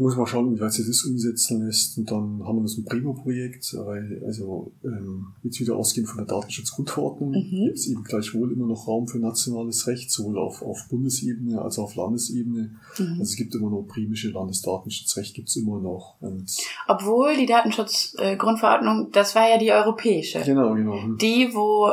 [0.00, 1.98] Muss mal schauen, wie weit sich das umsetzen lässt.
[1.98, 6.26] Und dann haben wir das ein Primo-Projekt, weil, also ähm, jetzt wieder ausgehend von der
[6.26, 7.64] Datenschutzgrundverordnung Mhm.
[7.66, 11.78] gibt es eben gleichwohl immer noch Raum für nationales Recht, sowohl auf, auf Bundesebene als
[11.78, 12.70] auch auf Landesebene.
[12.98, 13.06] Mhm.
[13.10, 16.14] Also es gibt immer noch primische Landesdatenschutzrecht, gibt es immer noch.
[16.20, 16.46] Und
[16.86, 20.40] Obwohl die Datenschutzgrundverordnung, Grundverordnung, das war ja die europäische.
[20.44, 20.96] genau, genau.
[21.20, 21.90] Die, wo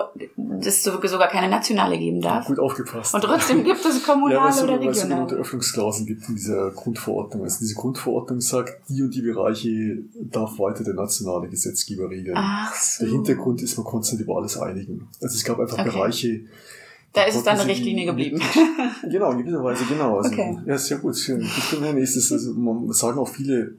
[0.62, 2.46] es so- sogar keine nationale geben darf.
[2.48, 3.14] Gut aufgepasst.
[3.16, 5.42] Und trotzdem gibt es ja, kommunale es oder sogar- weil es sogenannte regionale.
[5.42, 7.44] Öffnungsklauseln gibt in dieser Grundverordnung.
[7.44, 9.98] Also diese Grundverordnung sagt, die und die Bereiche
[10.32, 12.36] darf weiter der nationale Gesetzgeber regeln.
[12.38, 13.06] Ach so.
[13.06, 15.08] Der Hintergrund ist, man konnte sich über alles einigen.
[15.22, 15.90] Also es gab einfach Okay.
[15.90, 16.42] Bereiche.
[17.16, 18.42] Da ist es dann eine Richtlinie geblieben.
[19.10, 20.18] Genau, in gewisser Weise, genau.
[20.18, 20.58] Also, Okay.
[20.66, 21.16] Ja, sehr gut.
[21.28, 21.42] Bin
[21.82, 22.32] mein nächstes.
[22.32, 23.76] Also, man sagen auch viele,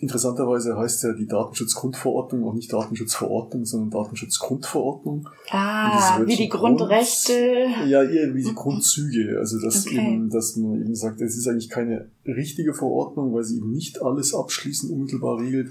[0.00, 5.28] interessanterweise heißt ja die Datenschutzgrundverordnung auch nicht Datenschutzverordnung, sondern Datenschutzgrundverordnung.
[5.50, 7.66] Ah, wie die Grund- Grundrechte.
[7.86, 9.38] Ja, eher wie die Grundzüge.
[9.38, 9.96] Also, dass, Okay.
[9.96, 14.02] eben, dass man eben sagt, es ist eigentlich keine richtige Verordnung, weil sie eben nicht
[14.02, 15.68] alles abschließend unmittelbar regelt,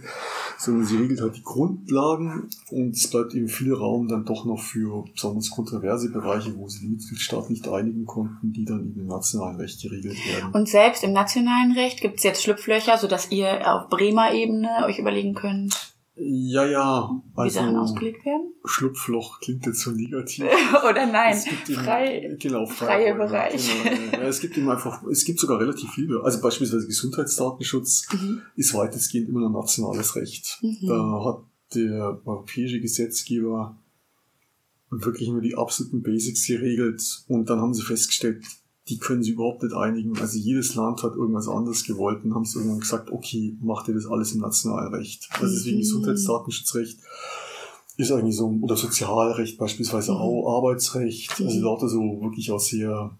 [0.57, 4.61] sondern sie regelt halt die Grundlagen und es bleibt eben viel Raum dann doch noch
[4.61, 9.57] für besonders kontroverse Bereiche, wo sie Mitgliedstaaten nicht einigen konnten, die dann eben im nationalen
[9.57, 10.51] Recht geregelt werden.
[10.53, 14.99] Und selbst im nationalen Recht gibt es jetzt Schlupflöcher, sodass ihr auf Bremer Ebene euch
[14.99, 18.53] überlegen könnt, ja, ja, wie Sachen also ausgelegt werden?
[18.63, 20.45] Schlupfloch klingt jetzt so negativ.
[20.89, 22.37] Oder nein, Es gibt eben- frei.
[22.39, 23.69] genau, freie Räume, Bereich.
[23.83, 26.21] Genau, ja, es gibt eben einfach, es gibt sogar relativ viele.
[26.23, 28.41] Also beispielsweise Gesundheitsdatenschutz Mhm.
[28.55, 30.57] ist weitestgehend immer noch nationales Recht.
[30.61, 30.87] Mhm.
[30.87, 31.39] Da hat
[31.75, 33.75] der europäische Gesetzgeber
[34.89, 38.43] wirklich nur die absoluten Basics geregelt und dann haben sie festgestellt,
[38.87, 40.15] die können sie überhaupt nicht einigen.
[40.19, 43.95] Also jedes Land hat irgendwas anderes gewollt und haben sie irgendwann gesagt, okay, macht ihr
[43.95, 45.27] das alles im Nationalrecht.
[45.39, 45.81] Also deswegen Mhm.
[45.81, 46.99] Gesundheitsdatenschutzrecht
[47.97, 50.17] ist eigentlich so, oder Sozialrecht beispielsweise Mhm.
[50.17, 51.63] auch, Arbeitsrecht, also Mhm.
[51.63, 53.17] lauter so wirklich auch sehr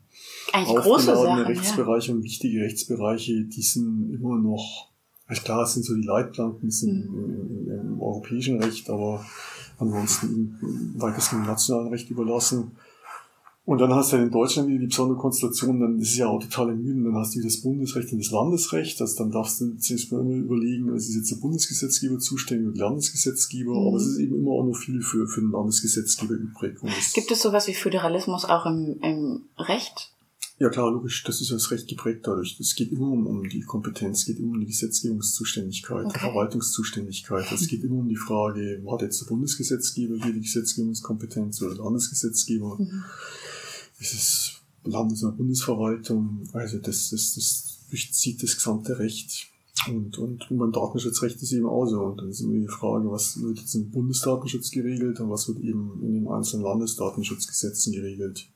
[0.53, 1.53] Eigentlich große aufgeladene Sachen.
[1.55, 1.61] Ja.
[1.61, 4.91] Rechtsbereiche und wichtige Rechtsbereiche, die sind immer noch,
[5.27, 7.23] ja klar, es sind so die Leitplanken sind Mhm.
[7.23, 9.25] im, im, im europäischen Recht, aber
[9.77, 12.71] ansonsten im weitestgehend nationalen Recht überlassen.
[13.65, 16.27] Und dann hast du ja in Deutschland wieder die besondere Konstellation, dann ist es ja
[16.27, 19.75] auch total ermüdend, dann hast du das Bundesrecht und das Landesrecht, also dann darfst du
[19.77, 23.87] zuerst mal immer überlegen, es ist jetzt der Bundesgesetzgeber zuständig und der Landesgesetzgeber, mhm.
[23.87, 26.77] aber es ist eben immer auch noch viel für, für den Landesgesetzgeber übrig.
[27.15, 30.11] Gibt es sowas wie Föderalismus auch im, im Recht?
[30.57, 32.57] Ja klar, logisch, das ist das Recht geprägt dadurch.
[32.61, 36.13] Es geht immer um, um die Kompetenz, es geht immer um die Gesetzgebungszuständigkeit, okay.
[36.13, 37.51] die Verwaltungszuständigkeit.
[37.51, 41.83] Es geht immer um die Frage, war jetzt der Bundesgesetzgeber hier die Gesetzgebungskompetenz oder der
[41.83, 42.77] Landesgesetzgeber?
[42.79, 43.03] Mhm.
[43.99, 44.51] Ist es
[44.85, 46.47] Landes- oder Bundesverwaltung?
[46.53, 49.47] Also das, das, das durchzieht das gesamte Recht.
[49.89, 51.99] Und, und, und beim Datenschutzrecht ist eben auch so.
[51.99, 55.59] Und dann ist immer die Frage, was wird jetzt im Bundesdatenschutz geregelt und was wird
[55.59, 58.47] eben in den einzelnen Landesdatenschutzgesetzen geregelt.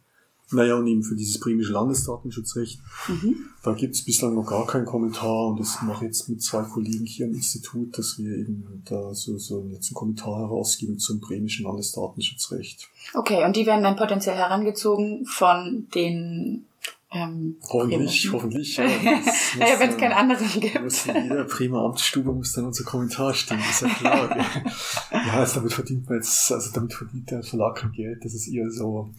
[0.51, 3.35] Naja, und eben für dieses bremische Landesdatenschutzrecht, mhm.
[3.63, 6.63] da gibt es bislang noch gar keinen Kommentar und das mache ich jetzt mit zwei
[6.63, 11.19] Kollegen hier im Institut, dass wir eben da so, so jetzt einen Kommentar herausgeben zum
[11.19, 12.89] bremischen Landesdatenschutzrecht.
[13.13, 16.65] Okay, und die werden dann potenziell herangezogen von den
[17.11, 18.77] ähm, hoffentlich, hoffentlich.
[18.77, 20.81] Ja, naja, wenn es keinen anderen gibt.
[20.81, 24.37] Muss in jeder Bremer Amtsstube muss dann unser Kommentar stehen, ist ja klar.
[25.11, 28.47] ja, also damit verdient man jetzt, also damit verdient der Verlag kein Geld, das ist
[28.47, 29.09] eher so,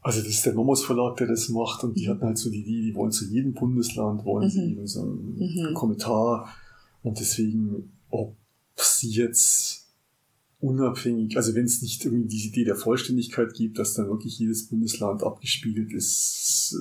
[0.00, 2.10] also das ist der Nomos Verlag, der das macht und die mhm.
[2.10, 4.50] hatten halt so die Idee, die wollen zu jedem Bundesland, wollen mhm.
[4.50, 5.74] sie eben so einen mhm.
[5.74, 6.48] Kommentar
[7.02, 8.36] und deswegen, ob
[8.76, 9.88] sie jetzt
[10.60, 14.68] unabhängig, also wenn es nicht irgendwie diese Idee der Vollständigkeit gibt, dass dann wirklich jedes
[14.68, 16.76] Bundesland abgespiegelt ist,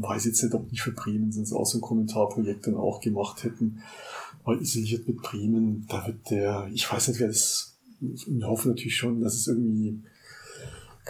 [0.00, 3.44] weiß jetzt nicht, ob nicht für Bremen sonst auch so ein Kommentarprojekt dann auch gemacht
[3.44, 3.82] hätten.
[4.42, 8.96] Aber isoliert mit Bremen, da wird der, ich weiß nicht, wer das, ich hoffe natürlich
[8.96, 10.00] schon, dass es irgendwie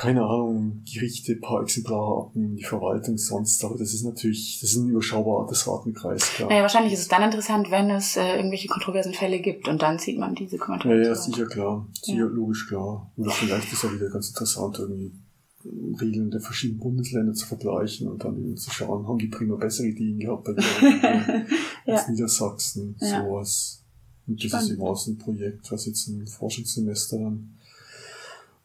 [0.01, 4.76] keine Ahnung, Gerichte, paar Exemplare abnehmen, die Verwaltung sonst, aber das ist natürlich, das ist
[4.76, 6.48] ein überschaubarer Ratenkreis, klar.
[6.48, 9.98] Naja, wahrscheinlich ist es dann interessant, wenn es äh, irgendwelche kontroversen Fälle gibt und dann
[9.98, 10.96] sieht man diese Kommentare.
[10.96, 11.86] Ja, ja, sicher klar.
[12.01, 12.24] Sicher, ja.
[12.24, 13.12] logisch klar.
[13.18, 15.12] Oder vielleicht ist auch wieder ganz interessant, irgendwie
[16.01, 19.88] Regeln der verschiedenen Bundesländer zu vergleichen und dann eben zu schauen, haben die prima bessere
[19.88, 20.55] Ideen gehabt bei
[21.84, 22.11] ja.
[22.11, 23.22] Niedersachsen, ja.
[23.22, 23.84] sowas.
[24.26, 24.66] Und das Spannend.
[24.70, 27.51] ist eben auch so ein Projekt, was jetzt ein Forschungssemester dann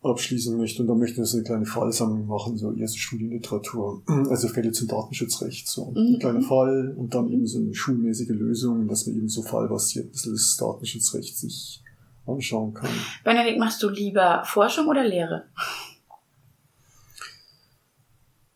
[0.06, 0.82] abschließen möchte.
[0.82, 4.88] Und da möchte ich so eine kleine Fallsammlung machen, so erste Studienliteratur, also Fälle zum
[4.88, 5.68] Datenschutzrecht.
[5.68, 6.16] So mhm.
[6.16, 10.08] ein kleiner Fall und dann eben so eine schulmäßige Lösung, dass man eben so fallbasiert
[10.08, 11.84] ein bisschen das Datenschutzrecht sich
[12.26, 12.90] anschauen kann.
[13.24, 15.46] Benedikt, machst du lieber Forschung oder Lehre?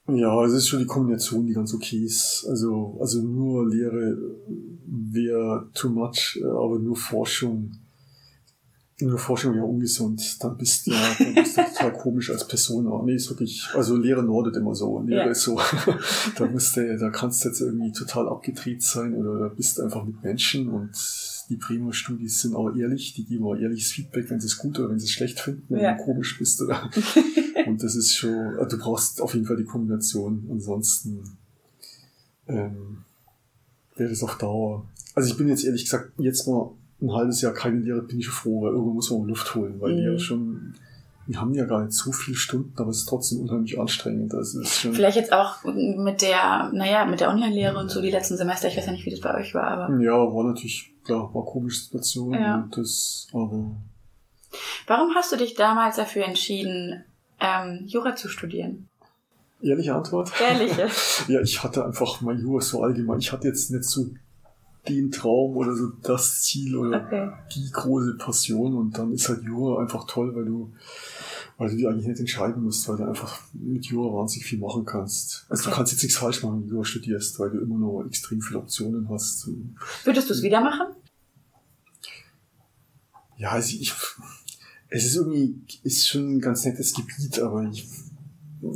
[0.08, 2.46] Ja, es ist schon die Kombination, die ganz okay ist.
[2.50, 4.18] Also, also nur Lehre
[4.88, 7.74] wäre too much, aber nur Forschung
[9.02, 12.88] nur Forschung ja ungesund, dann bist du, ja, dann bist du total komisch als Person.
[12.88, 15.02] Aber nee, ist wirklich, also Lehre nordet immer so.
[15.02, 15.32] Lehre ja.
[15.32, 15.60] ist so,
[16.38, 19.84] da bist du, da kannst du jetzt irgendwie total abgedreht sein oder da bist du
[19.84, 20.92] einfach mit Menschen und
[21.50, 24.90] die Primo-Studis sind auch ehrlich, die geben auch ehrliches Feedback, wenn sie es gut oder
[24.90, 25.94] wenn sie es schlecht finden, wenn ja.
[25.96, 26.90] du komisch bist oder.
[27.66, 30.48] und das ist schon, du brauchst auf jeden Fall die Kombination.
[30.52, 31.24] Ansonsten
[32.48, 33.04] ähm,
[33.96, 34.86] wäre das auf Dauer.
[35.16, 36.72] Also ich bin jetzt ehrlich gesagt jetzt mal
[37.02, 39.94] ein halbes Jahr keine Lehre, bin ich froh, weil irgendwo muss man Luft holen, weil
[39.94, 39.98] mhm.
[39.98, 40.76] die ja schon,
[41.28, 44.34] wir haben ja gar nicht so viele Stunden, aber es ist trotzdem unheimlich anstrengend.
[44.34, 48.12] Also ist schon Vielleicht jetzt auch mit der, naja, mit der Online-Lehre und so die
[48.12, 50.00] letzten Semester, ich weiß ja nicht, wie das bei euch war, aber.
[50.02, 52.56] Ja, war natürlich, klar, war komische Situation ja.
[52.56, 53.76] und das, aber.
[54.88, 57.04] Warum hast du dich damals dafür entschieden,
[57.40, 58.88] ähm, Jura zu studieren?
[59.62, 60.32] Ehrliche Antwort?
[60.42, 60.88] Ehrliche.
[61.28, 63.20] ja, ich hatte einfach mal Jura so allgemein.
[63.20, 64.10] Ich hatte jetzt nicht so
[64.88, 67.32] den Traum oder so das Ziel oder okay.
[67.54, 70.72] die große Passion und dann ist halt Jura einfach toll, weil du
[71.58, 74.86] weil du dich eigentlich nicht entscheiden musst, weil du einfach mit Jura wahnsinnig viel machen
[74.86, 75.46] kannst.
[75.50, 75.70] Also okay.
[75.70, 78.42] du kannst jetzt nichts falsch machen, wenn du Jura studierst, weil du immer noch extrem
[78.42, 79.50] viele Optionen hast.
[80.06, 80.88] Würdest du es wieder machen?
[83.36, 83.94] Ja, also ich,
[84.88, 87.86] es ist irgendwie, ist schon ein ganz nettes Gebiet, aber ich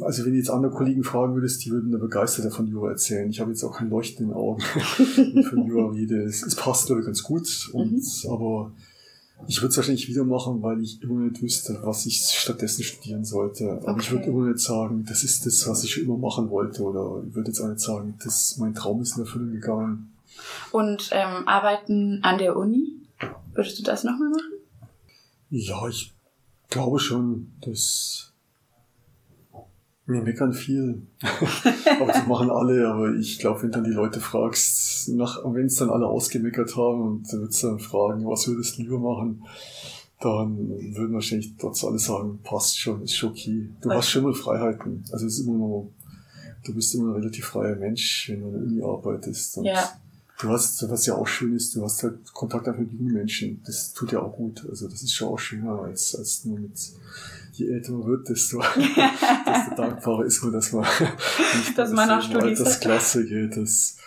[0.02, 3.30] also wenn du jetzt andere Kollegen fragen würdest, die würden da begeistert von Jura erzählen.
[3.30, 6.24] Ich habe jetzt auch kein Leuchten in den Augen, von Jura rede.
[6.24, 7.70] Es, es passt, glaube ich, ganz gut.
[7.74, 8.32] Und, mhm.
[8.32, 8.72] Aber
[9.48, 13.26] ich würde es wahrscheinlich wieder machen, weil ich immer nicht wüsste, was ich stattdessen studieren
[13.26, 13.66] sollte.
[13.66, 13.88] Okay.
[13.88, 16.82] Aber ich würde immer nicht sagen, das ist das, was ich schon immer machen wollte.
[16.84, 20.14] Oder ich würde jetzt auch nicht sagen, das, mein Traum ist in Erfüllung gegangen.
[20.72, 22.88] Und ähm, arbeiten an der Uni,
[23.54, 24.88] würdest du das nochmal machen?
[25.50, 26.14] Ja, ich
[26.70, 28.33] glaube schon, dass
[30.06, 31.02] wir meckern viel.
[32.02, 35.90] aber das machen alle, aber ich glaube, wenn dann die Leute fragst, wenn es dann
[35.90, 39.44] alle ausgemeckert haben und du würdest dann fragen, was würdest du lieber machen,
[40.24, 43.70] dann würden wahrscheinlich trotz alle sagen, passt schon, ist schon okay.
[43.82, 45.04] Du hast schon mal Freiheiten.
[45.12, 45.92] Also es ist immer noch,
[46.66, 49.58] du bist immer ein relativ freier Mensch, wenn du in der Uni arbeitest.
[49.58, 49.90] Und ja.
[50.40, 53.62] du hast, was ja auch schön ist, du hast halt Kontakt einfach mit jungen Menschen.
[53.66, 54.66] Das tut ja auch gut.
[54.70, 56.78] Also das ist schon auch schöner als, als nur mit,
[57.54, 58.60] je älter man wird, desto,
[59.46, 60.86] desto dankbarer ist man, dass man
[61.58, 62.60] nicht dass man noch studiert.
[62.60, 63.56] Das Klasse geht.
[63.58, 63.98] Das,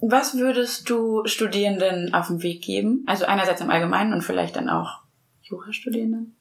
[0.00, 3.04] was würdest du Studierenden auf den Weg geben?
[3.06, 5.02] Also einerseits im Allgemeinen und vielleicht dann auch
[5.42, 6.36] Jurastudierenden?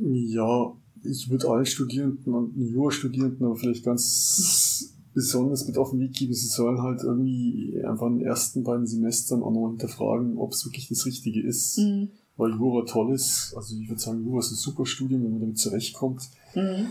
[0.00, 0.72] Ja,
[1.04, 6.32] ich würde allen Studierenden und Jurastudierenden aber vielleicht ganz besonders mit auf den Weg geben,
[6.32, 10.64] sie sollen halt irgendwie einfach in den ersten beiden Semestern auch noch hinterfragen, ob es
[10.64, 11.78] wirklich das Richtige ist.
[11.78, 12.10] Mhm.
[12.38, 13.52] Weil Jura toll ist.
[13.54, 16.22] Also ich würde sagen, Jura ist ein super Studium, wenn man damit zurechtkommt.
[16.54, 16.90] Mhm.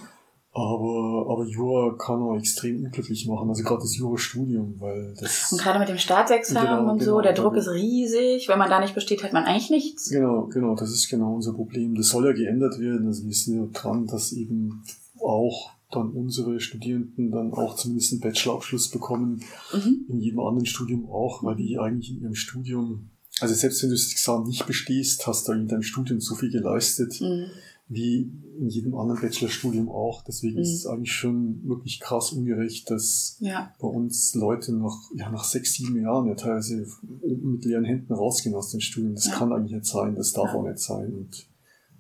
[0.58, 5.52] Aber, aber Jura kann auch extrem unglücklich machen, also gerade das Jura-Studium, weil das.
[5.52, 8.48] Und gerade mit dem Staatsexamen genau, und so, genau, der Druck ist riesig.
[8.48, 10.10] Wenn man da nicht besteht, hat man eigentlich nichts.
[10.10, 11.93] Genau, genau, das ist genau unser Problem.
[11.93, 13.06] Das soll ja geändert werden.
[13.06, 14.84] Also wir sind ja dran, dass eben
[15.22, 20.06] auch dann unsere Studierenden dann auch zumindest einen Bachelorabschluss bekommen, mhm.
[20.10, 23.10] in jedem anderen Studium auch, weil die eigentlich in ihrem Studium,
[23.42, 26.52] also selbst wenn du das Examen nicht bestehst, hast du in deinem Studium so viel
[26.52, 27.52] geleistet, mhm
[27.90, 28.30] wie
[28.60, 30.24] in jedem anderen Bachelorstudium auch.
[30.24, 30.62] Deswegen mhm.
[30.62, 33.74] ist es eigentlich schon wirklich krass ungerecht, dass ja.
[33.80, 36.86] bei uns Leute noch, ja, nach sechs, sieben Jahren ja teilweise
[37.22, 39.16] mit leeren Händen rausgehen aus dem Studium.
[39.16, 39.36] Das ja.
[39.36, 40.56] kann eigentlich nicht sein, das darf ja.
[40.56, 41.14] auch nicht sein.
[41.14, 41.48] Und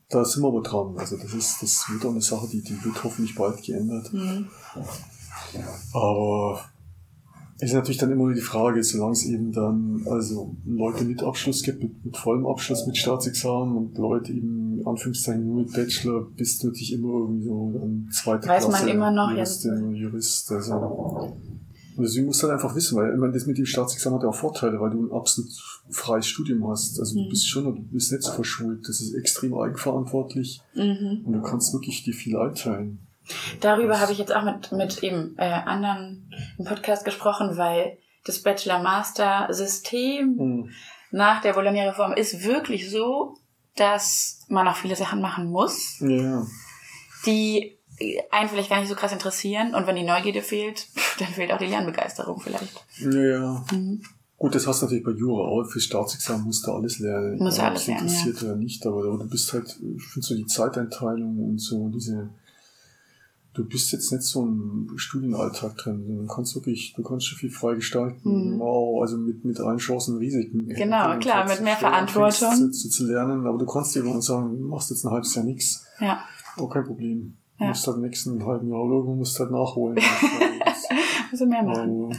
[0.09, 0.97] da sind wir aber dran.
[0.97, 4.11] Also das ist, das wird auch eine Sache, die, die wird hoffentlich bald geändert.
[4.11, 4.47] Mhm.
[5.93, 6.65] Aber
[7.59, 11.63] ist natürlich dann immer nur die Frage, solange es eben dann also Leute mit Abschluss
[11.63, 16.61] gibt, mit, mit vollem Abschluss, mit Staatsexamen und Leute eben Anführungszeichen nur mit Bachelor, bist
[16.61, 20.01] du natürlich immer irgendwie so dann zweite Weiß Klasse man immer noch, Juristin ja.
[20.01, 20.51] Jurist.
[20.51, 20.73] Also,
[21.97, 24.29] also du musst halt einfach wissen, weil ich meine, das mit dem Staatsexamen hat ja
[24.29, 25.51] auch Vorteile, weil du ein absolut
[25.89, 26.99] freies Studium hast.
[26.99, 27.23] Also mhm.
[27.23, 28.87] du bist schon, du bist nicht so verschult.
[28.87, 31.23] Das ist extrem eigenverantwortlich mhm.
[31.25, 32.99] und du kannst wirklich dir viel einteilen.
[33.61, 38.41] Darüber habe ich jetzt auch mit, mit eben äh, anderen im Podcast gesprochen, weil das
[38.41, 40.69] Bachelor-Master-System mhm.
[41.11, 43.37] nach der Bologna-Reform ist wirklich so,
[43.75, 46.45] dass man noch viele Sachen machen muss, ja.
[47.25, 47.77] die
[48.31, 49.73] einen vielleicht gar nicht so krass interessieren.
[49.73, 50.87] Und wenn die Neugierde fehlt,
[51.19, 52.85] dann fehlt auch die Lernbegeisterung vielleicht.
[52.99, 53.65] Ja.
[53.71, 54.01] Mhm.
[54.37, 55.63] Gut, das hast du natürlich bei Jura auch.
[55.65, 57.39] Für Staatsexamen musst du alles lernen.
[57.39, 58.49] Muss alles lernen, interessiert ja.
[58.49, 62.29] oder nicht, aber du bist halt, ich finde so die Zeiteinteilung und so diese
[63.57, 66.05] du bist jetzt nicht so im Studienalltag drin.
[66.05, 68.53] Du kannst wirklich, du kannst schon viel frei gestalten.
[68.53, 68.59] Mhm.
[68.59, 70.67] Wow, also mit, mit allen Chancen und Risiken.
[70.67, 72.53] Genau, klar, mit mehr Verantwortung.
[72.55, 75.43] Zu, zu, zu, lernen, aber du kannst dir immer sagen, machst jetzt ein halbes Jahr
[75.43, 75.85] nichts.
[75.99, 76.19] Ja.
[76.57, 77.37] Auch kein Problem.
[77.57, 77.69] Du ja.
[77.69, 79.97] musst halt im nächsten halben Jahr irgendwo musst halt nachholen.
[81.31, 82.15] also mehr machen.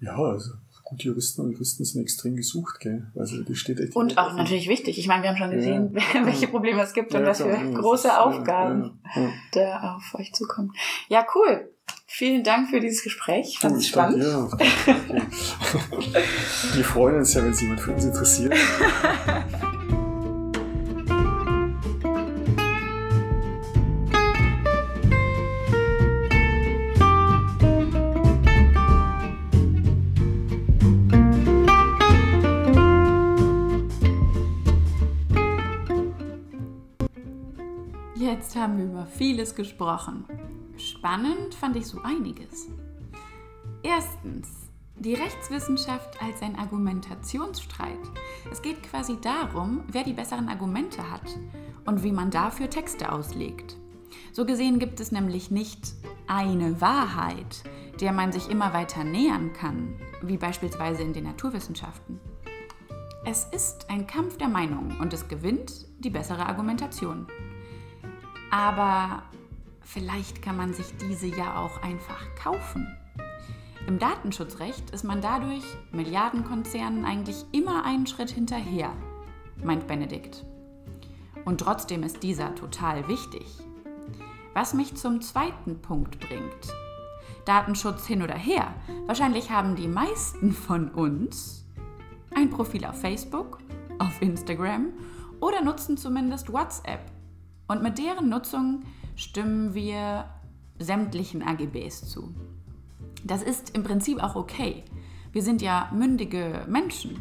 [0.00, 0.50] ja, also
[0.84, 3.06] gute Juristen und Juristen sind extrem gesucht, gell?
[3.16, 4.98] Also das steht echt und auch natürlich wichtig.
[4.98, 6.26] Ich meine, wir haben schon gesehen, ja.
[6.26, 10.32] welche Probleme es gibt ja, und was für große ist, Aufgaben ja, da auf euch
[10.32, 10.72] zukommen.
[11.08, 11.70] Ja, cool.
[12.06, 13.58] Vielen Dank für dieses Gespräch.
[13.58, 14.22] Fand es spannend.
[14.22, 14.48] Ja,
[16.74, 18.54] wir freuen uns ja, wenn sich jemand für uns interessiert.
[38.64, 40.24] haben über vieles gesprochen.
[40.78, 42.68] Spannend fand ich so einiges.
[43.82, 44.48] Erstens,
[44.96, 47.98] die Rechtswissenschaft als ein Argumentationsstreit.
[48.50, 51.38] Es geht quasi darum, wer die besseren Argumente hat
[51.84, 53.76] und wie man dafür Texte auslegt.
[54.32, 55.92] So gesehen gibt es nämlich nicht
[56.26, 57.64] eine Wahrheit,
[58.00, 62.18] der man sich immer weiter nähern kann, wie beispielsweise in den Naturwissenschaften.
[63.26, 67.26] Es ist ein Kampf der Meinungen und es gewinnt die bessere Argumentation.
[68.54, 69.24] Aber
[69.80, 72.86] vielleicht kann man sich diese ja auch einfach kaufen.
[73.88, 78.92] Im Datenschutzrecht ist man dadurch Milliardenkonzernen eigentlich immer einen Schritt hinterher,
[79.64, 80.44] meint Benedikt.
[81.44, 83.44] Und trotzdem ist dieser total wichtig.
[84.52, 86.72] Was mich zum zweiten Punkt bringt.
[87.46, 88.72] Datenschutz hin oder her.
[89.06, 91.64] Wahrscheinlich haben die meisten von uns
[92.32, 93.58] ein Profil auf Facebook,
[93.98, 94.92] auf Instagram
[95.40, 97.13] oder nutzen zumindest WhatsApp
[97.68, 98.82] und mit deren Nutzung
[99.16, 100.26] stimmen wir
[100.78, 102.34] sämtlichen AGBs zu.
[103.24, 104.84] Das ist im Prinzip auch okay.
[105.32, 107.20] Wir sind ja mündige Menschen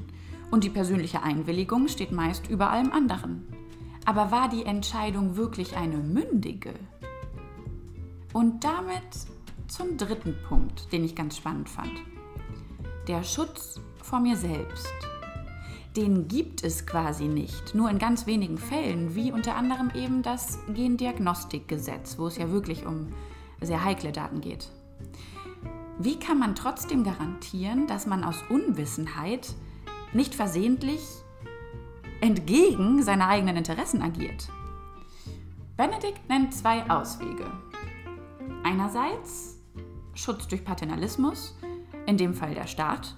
[0.52, 3.48] und die persönliche Einwilligung steht meist über allem anderen.
[4.06, 6.74] Aber war die Entscheidung wirklich eine mündige?
[8.34, 9.02] Und damit
[9.68, 11.94] zum dritten Punkt, den ich ganz spannend fand.
[13.08, 14.94] Der Schutz vor mir selbst
[15.96, 17.76] den gibt es quasi nicht.
[17.76, 22.86] Nur in ganz wenigen Fällen, wie unter anderem eben das Gendiagnostikgesetz, wo es ja wirklich
[22.86, 23.08] um
[23.62, 24.70] sehr heikle Daten geht.
[26.00, 29.54] Wie kann man trotzdem garantieren, dass man aus Unwissenheit
[30.12, 31.02] nicht versehentlich
[32.22, 34.50] entgegen seiner eigenen Interessen agiert?
[35.78, 37.46] Benedikt nennt zwei Auswege.
[38.64, 39.60] Einerseits
[40.16, 41.58] Schutz durch Paternalismus,
[42.06, 43.16] in dem Fall der Staat.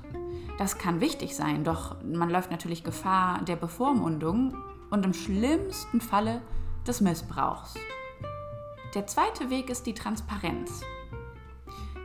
[0.58, 4.56] Das kann wichtig sein, doch man läuft natürlich Gefahr der Bevormundung
[4.90, 6.42] und im schlimmsten Falle
[6.88, 7.74] des Missbrauchs.
[8.94, 10.82] Der zweite Weg ist die Transparenz.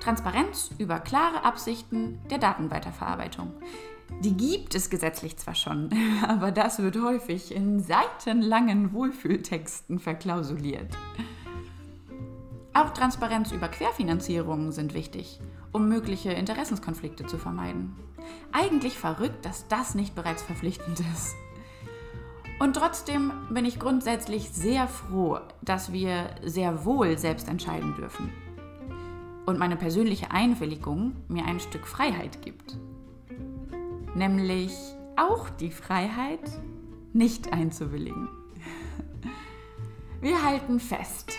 [0.00, 3.52] Transparenz über klare Absichten der Datenweiterverarbeitung.
[4.20, 5.90] Die gibt es gesetzlich zwar schon,
[6.26, 10.92] aber das wird häufig in seitenlangen Wohlfühltexten verklausuliert.
[12.72, 15.40] Auch Transparenz über Querfinanzierungen sind wichtig,
[15.72, 17.96] um mögliche Interessenskonflikte zu vermeiden.
[18.52, 21.34] Eigentlich verrückt, dass das nicht bereits verpflichtend ist.
[22.58, 28.32] Und trotzdem bin ich grundsätzlich sehr froh, dass wir sehr wohl selbst entscheiden dürfen.
[29.46, 32.76] Und meine persönliche Einwilligung mir ein Stück Freiheit gibt
[34.14, 34.72] nämlich
[35.16, 36.40] auch die Freiheit,
[37.12, 38.28] nicht einzuwilligen.
[40.20, 41.32] Wir halten fest.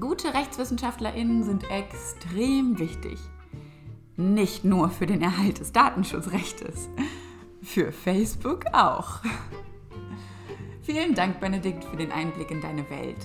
[0.00, 3.18] Gute Rechtswissenschaftlerinnen sind extrem wichtig.
[4.16, 6.88] Nicht nur für den Erhalt des Datenschutzrechtes,
[7.62, 9.20] für Facebook auch.
[10.82, 13.18] Vielen Dank, Benedikt, für den Einblick in deine Welt.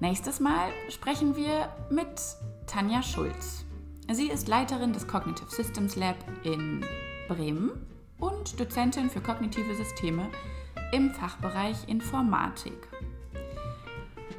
[0.00, 2.20] Nächstes Mal sprechen wir mit
[2.66, 3.64] Tanja Schulz.
[4.10, 6.84] Sie ist Leiterin des Cognitive Systems Lab in
[7.28, 7.86] Bremen
[8.18, 10.30] und Dozentin für kognitive Systeme
[10.92, 12.88] im Fachbereich Informatik.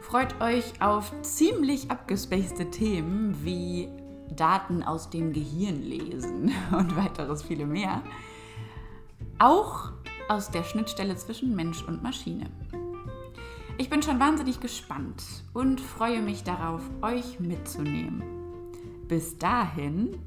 [0.02, 3.88] Freut euch auf ziemlich abgespacede Themen wie
[4.36, 8.02] Daten aus dem Gehirn lesen und weiteres viele mehr.
[9.40, 9.92] Auch
[10.30, 12.50] aus der Schnittstelle zwischen Mensch und Maschine.
[13.78, 15.24] Ich bin schon wahnsinnig gespannt
[15.54, 18.22] und freue mich darauf, euch mitzunehmen.
[19.08, 20.18] Bis dahin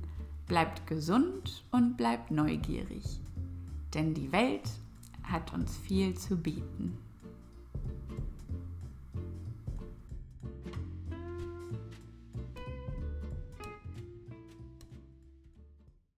[0.46, 3.20] bleibt gesund und bleibt neugierig,
[3.94, 4.68] denn die Welt
[5.22, 6.98] hat uns viel zu bieten.